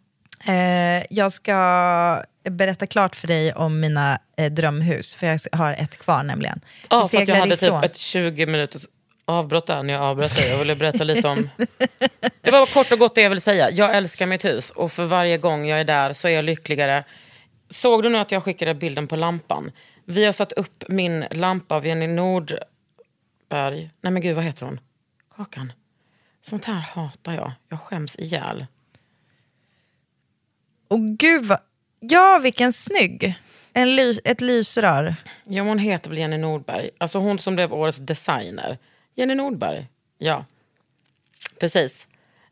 [0.47, 5.99] Eh, jag ska berätta klart för dig om mina eh, drömhus, för jag har ett
[5.99, 6.61] kvar nämligen.
[6.91, 7.82] Ja, Vi för att jag hade ifrån.
[7.82, 8.87] typ ett 20 minuters
[9.25, 10.51] avbrott där när jag avbröt dig.
[10.51, 11.49] Jag ville berätta lite om...
[12.41, 13.70] Det var kort och gott det jag vill säga.
[13.70, 17.05] Jag älskar mitt hus och för varje gång jag är där så är jag lyckligare.
[17.70, 19.72] Såg du nu att jag skickade bilden på lampan?
[20.05, 23.91] Vi har satt upp min lampa av Jenny Nordberg.
[24.01, 24.81] Nej men gud, vad heter hon?
[25.37, 25.72] Kakan.
[26.43, 27.53] Sånt här hatar jag.
[27.68, 28.66] Jag skäms ihjäl.
[30.89, 31.59] Och gud vad...
[32.01, 33.35] Ja, vilken snygg!
[33.72, 35.16] En ly, ett lysrör.
[35.45, 36.91] Ja, hon heter väl Jenny Nordberg.
[36.99, 38.79] Alltså hon som blev årets designer.
[39.15, 39.87] Jenny Nordberg,
[40.19, 40.45] ja.
[41.61, 42.07] Precis.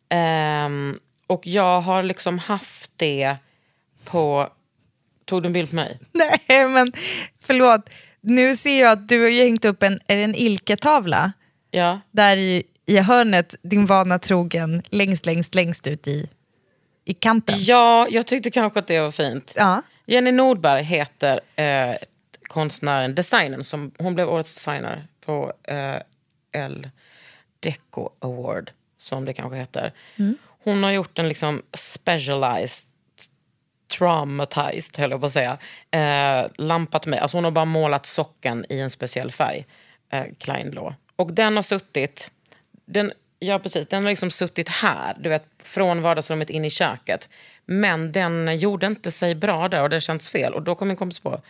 [0.08, 3.36] Ehm, och jag har liksom haft det
[4.04, 4.48] på...
[5.24, 5.98] Tog du en bild på mig?
[6.12, 6.92] Nej, men
[7.40, 7.90] förlåt.
[8.20, 11.32] Nu ser jag att du har ju hängt upp en, är det en ilketavla
[11.70, 12.00] Ja.
[12.10, 16.28] där i, i hörnet, din vana trogen, längst, längst, längst ut i,
[17.04, 17.54] i kanten.
[17.58, 19.54] Ja, jag tyckte kanske att det var fint.
[19.56, 19.82] Ja.
[20.06, 21.94] Jenny Nordberg heter eh,
[22.42, 23.64] konstnären, designern.
[23.64, 25.96] Som, hon blev årets designer på eh,
[26.52, 26.90] L
[27.60, 29.92] Deco Award, som det kanske heter.
[30.64, 32.92] Hon har gjort en liksom specialized
[33.98, 35.58] traumatized, höll jag på att säga,
[35.90, 37.18] eh, lampa till mig.
[37.18, 39.66] Alltså hon har bara målat socken i en speciell färg,
[40.10, 40.94] eh, kleinblå.
[41.16, 42.30] Och den har suttit,
[42.84, 47.28] den, ja precis, den har liksom suttit här, du vet, från vardagsrummet in i köket.
[47.64, 50.54] Men den gjorde inte sig bra där och det känns fel.
[50.54, 51.40] Och då kom min kompis på,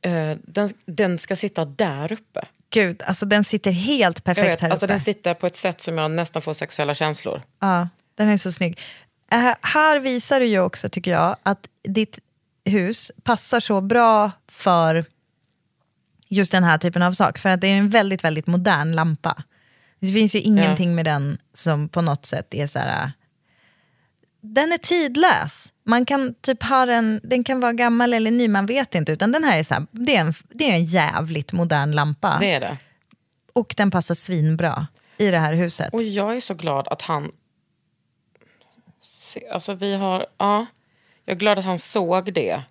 [0.00, 2.44] eh, den, den ska sitta där uppe.
[2.72, 4.92] Gud, alltså den sitter helt perfekt vet, här alltså uppe.
[4.92, 7.42] den sitter på ett sätt som jag nästan får sexuella känslor.
[7.60, 8.80] Ja, den är så snygg.
[9.30, 12.18] Äh, här visar du ju också, tycker jag, att ditt
[12.64, 15.04] hus passar så bra för
[16.28, 17.38] just den här typen av sak.
[17.38, 19.42] För att det är en väldigt, väldigt modern lampa.
[20.00, 23.12] Det finns ju ingenting med den som på något sätt är så här...
[24.40, 25.71] Den är tidlös.
[25.84, 29.12] Man kan typ ha den, den kan vara gammal eller ny, man vet inte.
[29.12, 32.36] Utan den här är så här, det är en, det är en jävligt modern lampa.
[32.40, 32.78] Det är det.
[33.52, 35.94] Och den passar svinbra i det här huset.
[35.94, 37.32] Och jag är så glad att han...
[39.52, 40.26] Alltså vi har...
[40.38, 40.66] Ja,
[41.24, 42.62] jag är glad att han såg det.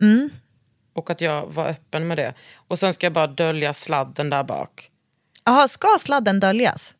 [0.00, 0.30] Mm.
[0.92, 2.34] Och att jag var öppen med det.
[2.54, 4.90] Och sen ska jag bara dölja sladden där bak.
[5.44, 6.94] Jaha, ska sladden döljas?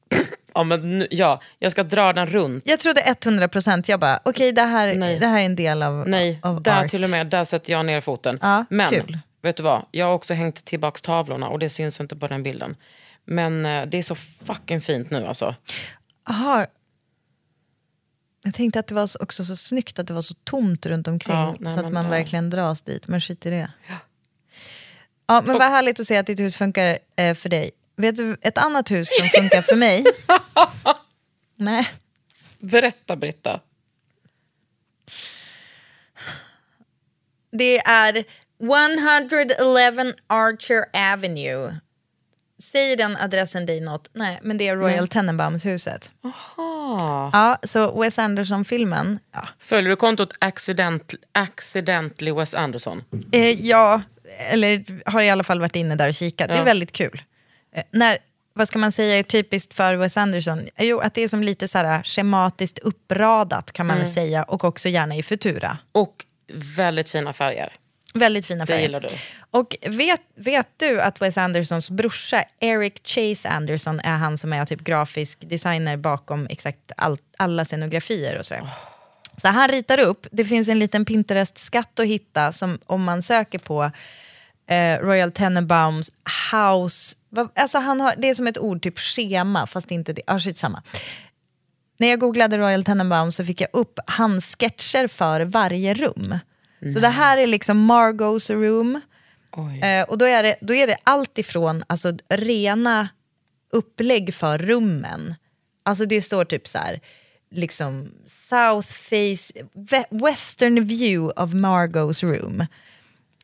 [0.54, 2.62] Ja, men nu, ja, jag ska dra den runt.
[2.66, 3.88] Jag trodde 100 procent.
[3.88, 5.18] Jag bara, okej det, här, Nej.
[5.18, 6.90] det här är en del av, Nej, av där art.
[6.90, 8.38] till och med, där sätter jag ner foten.
[8.42, 9.18] Ja, Men, kul.
[9.42, 9.86] vet du vad?
[9.90, 12.76] Jag har också hängt tillbaks tavlorna och det syns inte på den bilden.
[13.24, 15.54] Men eh, det är så fucking fint nu alltså.
[16.30, 16.66] Aha.
[18.44, 21.08] Jag tänkte att det var så- också så snyggt att det var så tomt runt
[21.08, 21.36] omkring.
[21.36, 22.10] Ja, nej, så att men, man ja.
[22.10, 23.08] verkligen dras dit.
[23.08, 23.70] Men skit i det.
[25.26, 27.70] Ja, men vad härligt att se att ditt hus funkar eh, för dig.
[27.98, 30.04] Vet du ett annat hus som funkar för mig?
[31.56, 31.88] Nej.
[32.58, 33.60] Berätta Britta.
[37.52, 38.24] Det är
[38.60, 41.76] 111 Archer Avenue.
[42.62, 44.08] Säger den adressen dig något?
[44.12, 46.10] Nej, men det är Royal Tenenbaums-huset.
[46.56, 47.30] Ah.
[47.32, 49.18] Ja, så Wes Anderson-filmen.
[49.32, 49.48] Ja.
[49.58, 53.02] Följer du kontot accident, Accidentally Wes Anderson?
[53.32, 54.02] Eh, ja,
[54.50, 56.48] eller har i alla fall varit inne där och kikat.
[56.48, 56.64] Det är Ja.
[56.64, 57.22] väldigt kul.
[57.78, 58.18] Eh, när,
[58.54, 60.58] vad ska man säga är typiskt för Wes Anderson?
[60.76, 64.04] Eh, Jo, att det är som lite så här schematiskt uppradat kan man Mm.
[64.04, 64.42] väl säga.
[64.42, 65.78] Och också gärna i Futura.
[65.92, 66.24] Och
[66.76, 67.72] väldigt fina färger.
[68.14, 68.82] Väldigt fina Det färger.
[68.82, 69.08] gillar du.
[69.50, 74.64] Och vet, vet du att Wes Andersons brorsa Eric Chase Anderson är han som är
[74.64, 78.68] typ grafisk designer bakom exakt all, alla scenografier och sådär.
[79.36, 83.58] Så han ritar upp, det finns en liten Pinterest-skatt att hitta som om man söker
[83.58, 83.90] på
[84.68, 86.10] eh, Royal Tenenbaums
[86.52, 90.22] house, vad, alltså han har, det är som ett ord, typ schema, fast inte det,
[90.26, 90.82] ah, skitsamma.
[91.98, 96.38] När jag googlade Royal Tenenbaum så fick jag upp hans sketcher för varje rum.
[96.94, 99.00] Så det här är liksom Margaux room.
[99.82, 103.08] Eh, och då är, det, då är det allt ifrån alltså, rena
[103.72, 105.34] upplägg för rummen.
[105.82, 107.00] Alltså det står typ så här,
[107.50, 109.64] liksom South face,
[110.10, 112.66] western view of Margaux room.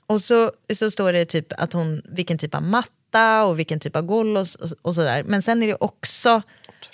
[0.06, 3.96] Och så, så står det typ att hon, vilken typ av matta och vilken typ
[3.96, 5.22] av golv och, och, och sådär.
[5.22, 6.42] Men sen är det också,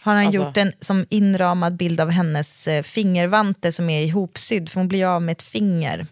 [0.00, 4.68] har han Alltså- gjort en som inramad bild av hennes eh, fingervante som är ihopsydd,
[4.68, 6.06] för hon blir av med ett finger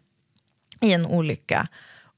[0.81, 1.69] i en olycka.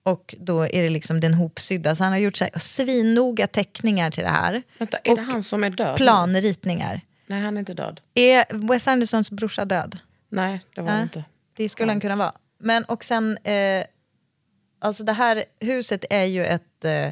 [0.02, 1.96] Och då är det liksom den hopsydda.
[1.96, 4.62] Så han har gjort så här, svinnoga teckningar till det här.
[4.78, 5.96] Vänta, är det han som är död?
[5.96, 7.00] Planritningar.
[7.26, 8.00] Nej, han är inte död.
[8.14, 9.98] Är Wes Andersons brorsa död?
[10.28, 11.24] Nej, det var det Nej, inte.
[11.56, 12.32] Det skulle han kunna vara.
[12.58, 13.84] Men och sen, eh,
[14.80, 17.08] alltså det här huset är ju ett, eh,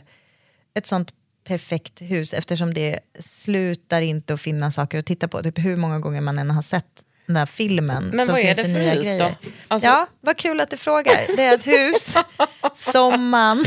[0.74, 1.12] ett sånt
[1.44, 5.42] perfekt hus eftersom det slutar inte att finnas saker att titta på.
[5.42, 8.62] Typ hur många gånger man än har sett den här filmen Men så finns det
[8.62, 9.36] det, nya hus grejer.
[9.68, 11.36] Alltså- Ja, vad kul att du frågar.
[11.36, 12.14] Det är ett hus
[12.92, 13.64] som man,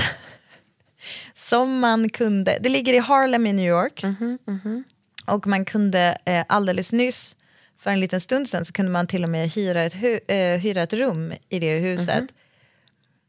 [1.33, 2.57] som man kunde...
[2.61, 4.03] Det ligger i Harlem i New York.
[4.03, 4.83] Mhm,
[5.25, 7.35] Och man kunde eh, alldeles nyss,
[7.79, 10.59] för en liten stund sedan, så kunde man till och med hyra ett, hu- eh,
[10.59, 12.23] hyra ett rum i det huset.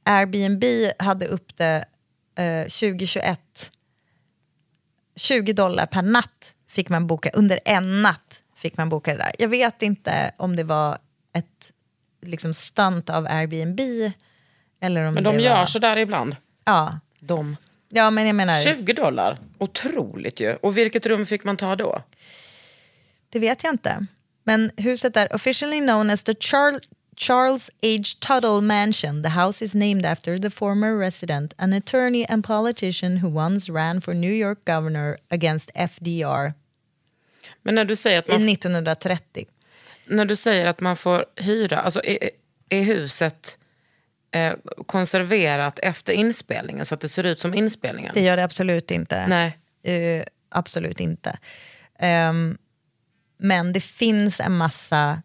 [0.04, 0.64] Airbnb
[0.98, 1.84] hade upp det
[2.38, 3.70] eh, 2021.
[5.16, 9.32] 20 dollar per natt fick man boka, under en natt fick man boka det där.
[9.38, 10.98] Jag vet inte om det var
[11.32, 11.72] ett
[12.22, 13.80] liksom stunt av Airbnb
[14.80, 15.66] eller om Men de det gör var...
[15.66, 16.36] så där ibland.
[16.64, 16.98] Ja.
[17.20, 17.56] De.
[17.88, 19.38] ja, men jag menar, 20 dollar.
[19.58, 20.54] Otroligt ju.
[20.54, 22.02] Och vilket rum fick man ta då?
[23.28, 24.06] det vet jag inte.
[24.44, 26.80] Men huset är officially known as the Char-
[27.16, 28.20] Charles H.
[28.20, 29.22] Tuttle Mansion.
[29.22, 34.00] The house is named after the former resident, an attorney and politician who once ran
[34.00, 36.52] for New York governor against FDR
[37.62, 39.46] Men när du säger att i man, 1930.
[40.06, 42.30] när du säger att man får hyra, alltså är,
[42.68, 43.58] är huset
[44.30, 44.52] eh,
[44.86, 48.10] konserverat efter inspelningen så att det ser ut som inspelningen?
[48.14, 49.26] Det gör det absolut inte.
[49.26, 49.58] Nej.
[49.94, 51.38] Eh, absolut inte.
[51.98, 52.58] Ehm,
[53.38, 55.22] men det finns en massa,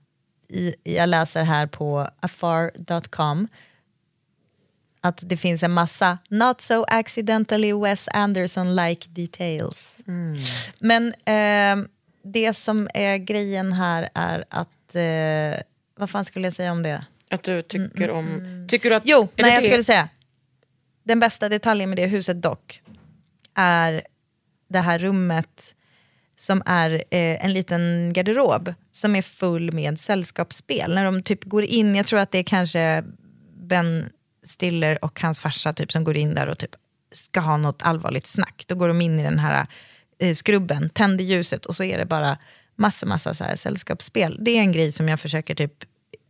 [0.50, 3.48] i, jag läser här på afar.com,
[5.02, 9.98] att det finns en massa not so accidentally Wes Anderson-like details.
[10.80, 11.88] Men ehm,
[12.24, 15.64] det som är grejen här är att, eh,
[15.98, 17.06] vad fan skulle jag säga om det?
[17.32, 18.42] Att du tycker om...
[18.70, 20.10] Tycker du att, Jo, nej jag skulle säga.
[21.04, 22.82] Den bästa detaljen med det huset dock
[23.54, 24.02] är
[24.68, 25.76] det här rummet
[26.40, 30.94] som är eh, en liten garderob som är full med sällskapsspel.
[30.94, 33.04] När de typ går in, jag tror att det är kanske
[33.60, 34.10] Ben
[34.44, 36.76] Stiller och hans farsa typ som går in där och typ
[37.12, 38.66] ska ha något allvarligt snack.
[38.68, 39.68] Då går de in i den här
[40.20, 42.38] eh, skrubben, tänder ljuset och så är det bara
[42.76, 44.38] massa, massa så här sällskapsspel.
[44.42, 45.84] Det är en grej som jag försöker typ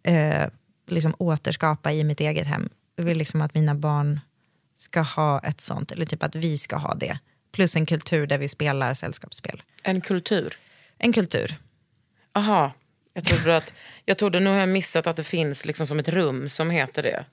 [0.04, 0.48] eh,
[0.88, 2.70] liksom återskapa i mitt eget hem.
[2.96, 4.20] Jag vill liksom att mina barn
[4.76, 7.20] ska ha ett sånt, eller typ att vi ska ha det.
[7.52, 9.64] Plus en kultur där vi spelar sällskapsspel.
[9.84, 10.58] En kultur?
[10.98, 11.56] En kultur.
[12.34, 12.72] Aha,
[13.14, 13.74] jag trodde att,
[14.06, 17.04] jag trodde, nu har jag missat att det finns liksom som ett rum som heter
[17.04, 17.26] det.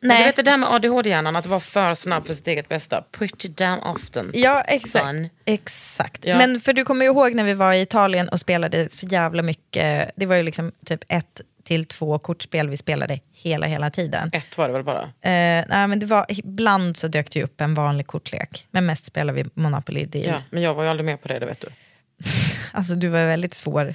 [0.00, 0.18] Nej.
[0.18, 3.04] Du vet det där med ADHD-hjärnan, att vara för snabb för sitt eget bästa.
[3.12, 4.30] Pretty damn often.
[4.34, 5.04] Ja, exakt.
[5.04, 5.28] son.
[5.44, 6.24] exakt.
[6.24, 6.38] Ja.
[6.38, 9.42] Men för du kommer ju ihåg när vi var i Italien och spelade så jävla
[9.42, 10.10] mycket.
[10.16, 14.30] Det var ju liksom typ ett till två kortspel vi spelade hela, hela tiden.
[14.32, 15.02] Ett var det väl bara?
[15.02, 18.66] Eh, nej, men det var, ibland så dök det upp en vanlig kortlek.
[18.70, 20.26] Men mest spelade vi Monopoly Deal.
[20.26, 21.66] Ja, men jag var ju aldrig med på det, det vet du.
[22.72, 23.94] Alltså du var väldigt svår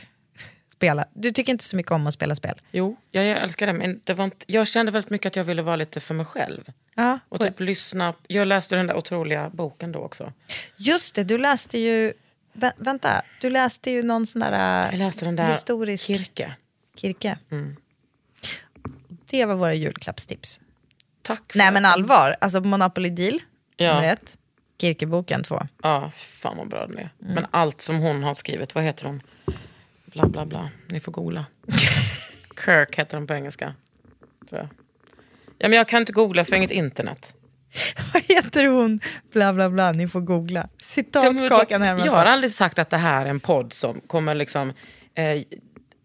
[0.73, 1.05] spela.
[1.13, 2.55] Du tycker inte så mycket om att spela spel.
[2.71, 3.73] Jo, jag, jag älskar det.
[3.73, 6.25] Men det var inte, jag kände väldigt mycket att jag ville vara lite för mig
[6.25, 6.63] själv.
[6.95, 8.13] Ja, Och typ lyssna.
[8.27, 10.33] Jag läste den där otroliga boken då också.
[10.77, 12.13] Just det, du läste ju...
[12.53, 14.85] Vä vänta, du läste ju någon sån där...
[14.91, 16.07] Jag läste den där Historisk...
[16.07, 16.55] Kirke.
[16.97, 17.37] Kirke.
[17.51, 17.75] Mm.
[19.29, 20.59] Det var våra julklappstips.
[21.21, 23.39] Tack för Nej men allvar, alltså Monopoly Deal,
[23.77, 23.93] Ja.
[23.95, 24.37] nummer ett.
[24.81, 25.61] Kirkeboken två.
[25.83, 27.09] Ja, fan vad bra den är.
[27.21, 27.33] Mm.
[27.33, 29.21] Men allt som hon har skrivit, vad heter hon?
[30.05, 30.69] Bla bla bla.
[30.87, 31.45] Ni får googla.
[32.65, 33.75] Kirk heter hon på engelska.
[34.49, 34.69] Tror jag.
[35.57, 37.35] Ja, men jag kan inte googla för jag har inget internet.
[38.13, 38.99] Vad heter hon?
[39.31, 40.69] Bla bla bla, ni får googla.
[40.81, 42.11] Citat Kakan Hermansson.
[42.11, 44.73] Jag har aldrig sagt att det här är en podd som kommer liksom
[45.15, 45.43] eh,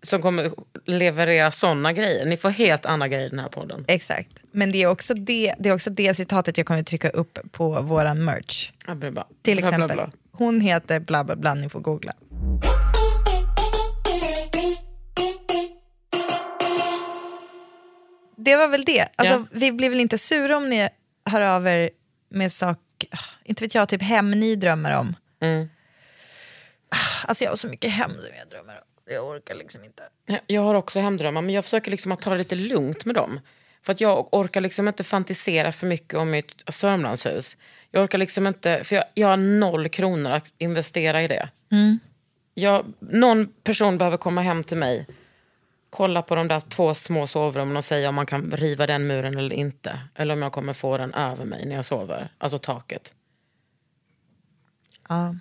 [0.03, 0.51] som kommer
[0.85, 2.27] leverera såna grejer.
[2.27, 3.85] Ni får helt andra grejer i den här podden.
[3.89, 4.31] Exakt.
[4.53, 7.81] Men det är, också det, det är också det citatet jag kommer trycka upp på
[7.83, 8.71] våran merch.
[8.87, 9.97] Bara, Till bla, bla, exempel.
[9.97, 10.11] bla.
[10.33, 12.13] Hon heter bla bla bla, ni får googla.
[18.37, 19.09] Det var väl det.
[19.17, 19.45] Alltså, Ja.
[19.53, 20.89] Vi blir väl inte sura om ni
[21.25, 21.91] hör av er
[22.31, 23.09] med saker,
[23.45, 25.17] inte vet jag, typ hem ni drömmer om.
[25.41, 25.69] Mm.
[27.25, 28.88] Alltså jag har så mycket hem som jag drömmer om.
[29.11, 30.03] Jag orkar liksom inte.
[30.47, 33.41] Jag har också hemdrömmar, men jag försöker liksom att ta det lite lugnt med dem.
[33.83, 37.57] För att jag orkar liksom inte fantisera för mycket om mitt Sörmlandshus.
[37.91, 41.49] Jag orkar liksom inte, för jag, jag har noll kronor att investera i det.
[42.55, 45.07] Jag, någon person behöver komma hem till mig,
[45.91, 49.39] kolla på de där två små sovrummen och säga om man kan riva den muren
[49.39, 50.01] eller inte.
[50.15, 52.33] Eller om jag kommer få den över mig när jag sover.
[52.39, 53.15] Alltså taket.
[55.09, 55.35] Ja.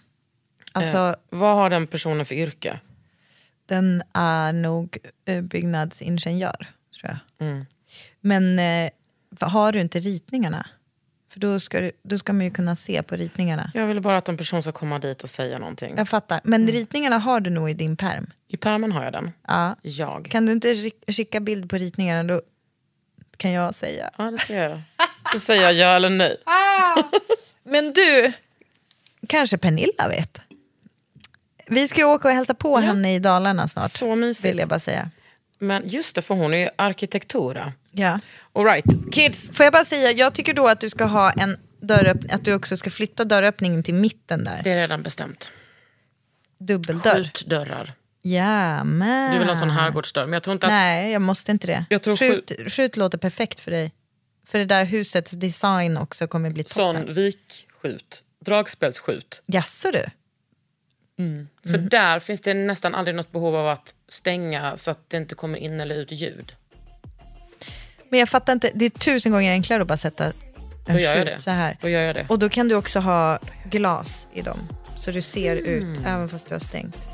[0.72, 2.80] Alltså, Eh, vad har den personen för yrke?
[3.68, 6.68] Den är nog eh, byggnadsingenjör,
[7.00, 7.48] tror jag.
[7.48, 7.66] Mm.
[8.22, 8.90] Men eh,
[9.40, 10.68] har du inte ritningarna?
[11.34, 13.72] För då ska, du, då ska man ju kunna se på ritningarna.
[13.74, 15.94] Jag vill bara att en person ska komma dit och säga någonting.
[15.98, 16.42] Jag fattar.
[16.44, 18.32] Men ritningarna har du nog i din perm.
[18.48, 19.32] I pärmen har jag den.
[19.48, 19.76] Ja.
[19.82, 20.28] Jag.
[20.32, 22.24] Kan du inte skicka bild på ritningarna?
[22.24, 22.42] Då
[23.38, 24.10] kan jag säga.
[24.18, 24.82] Ja, det ska jag göra.
[25.34, 26.38] Då säger jag ja eller nej.
[27.64, 28.34] Men du,
[29.28, 30.42] kanske Pernilla vet.
[31.68, 33.92] Vi ska ju åka och hälsa på henne i Dalarna snart.
[33.92, 34.46] Så mysigt.
[34.46, 35.12] Vill jag bara säga.
[35.60, 37.74] Men just det, för hon är ju arkitektura.
[37.92, 38.20] Ja.
[38.54, 39.52] All right, kids.
[39.52, 42.54] Får jag bara säga, jag tycker då att du ska ha en dörröppning, att du
[42.54, 44.62] också ska flytta dörröppningen till mitten där.
[44.64, 45.52] Det är redan bestämt.
[46.58, 47.24] Dubbeldörr.
[47.24, 47.94] Skjutdörrar.
[48.22, 49.32] Ja, men.
[49.32, 50.74] Du vill ha en sån herrgårdsdörr, men jag tror inte att...
[50.74, 51.86] Nej, jag måste inte det.
[51.90, 53.92] Jag tror skjut, skjut låter perfekt för dig.
[54.48, 57.06] För det där husets design också kommer bli toppen.
[57.06, 58.24] Sån vikskjut.
[58.46, 59.42] Dragspelsskjut.
[59.46, 60.06] Jaså du?
[61.72, 65.36] För där finns det nästan aldrig något behov av att stänga så att det inte
[65.36, 66.56] kommer in eller ut ljud.
[68.10, 70.26] Men jag fattar inte, det är tusen gånger enklare att bara sätta
[70.88, 71.36] en det.
[71.42, 71.78] så här.
[71.82, 72.26] Då gör jag det.
[72.30, 74.60] Och då kan du också ha glas i dem.
[74.98, 76.06] Så du ser ut Mm.
[76.06, 77.10] även fast du har stängt.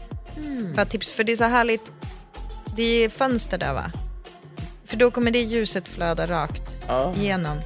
[0.76, 1.92] Bara tips, för det är så härligt.
[2.78, 3.92] Det är fönster där va?
[4.86, 7.14] För då kommer det ljuset flöda rakt Ja.
[7.16, 7.58] igenom.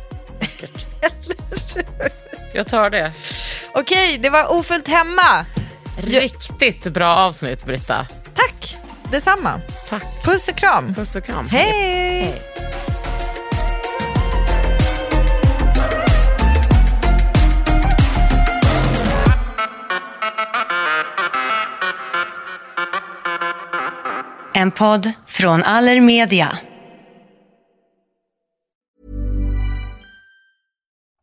[2.54, 3.12] Jag tar det.
[3.74, 5.46] Okej, det var ofullt hemma.
[5.98, 8.08] Riktigt bra avsnitt, Britta.
[8.34, 8.78] Tack,
[9.12, 9.62] detsamma.
[9.88, 10.24] Tack.
[10.24, 10.94] Puss och kram.
[10.94, 11.48] Puss och kram.
[11.48, 12.42] Hej!
[24.54, 26.58] En podd från Allermedia.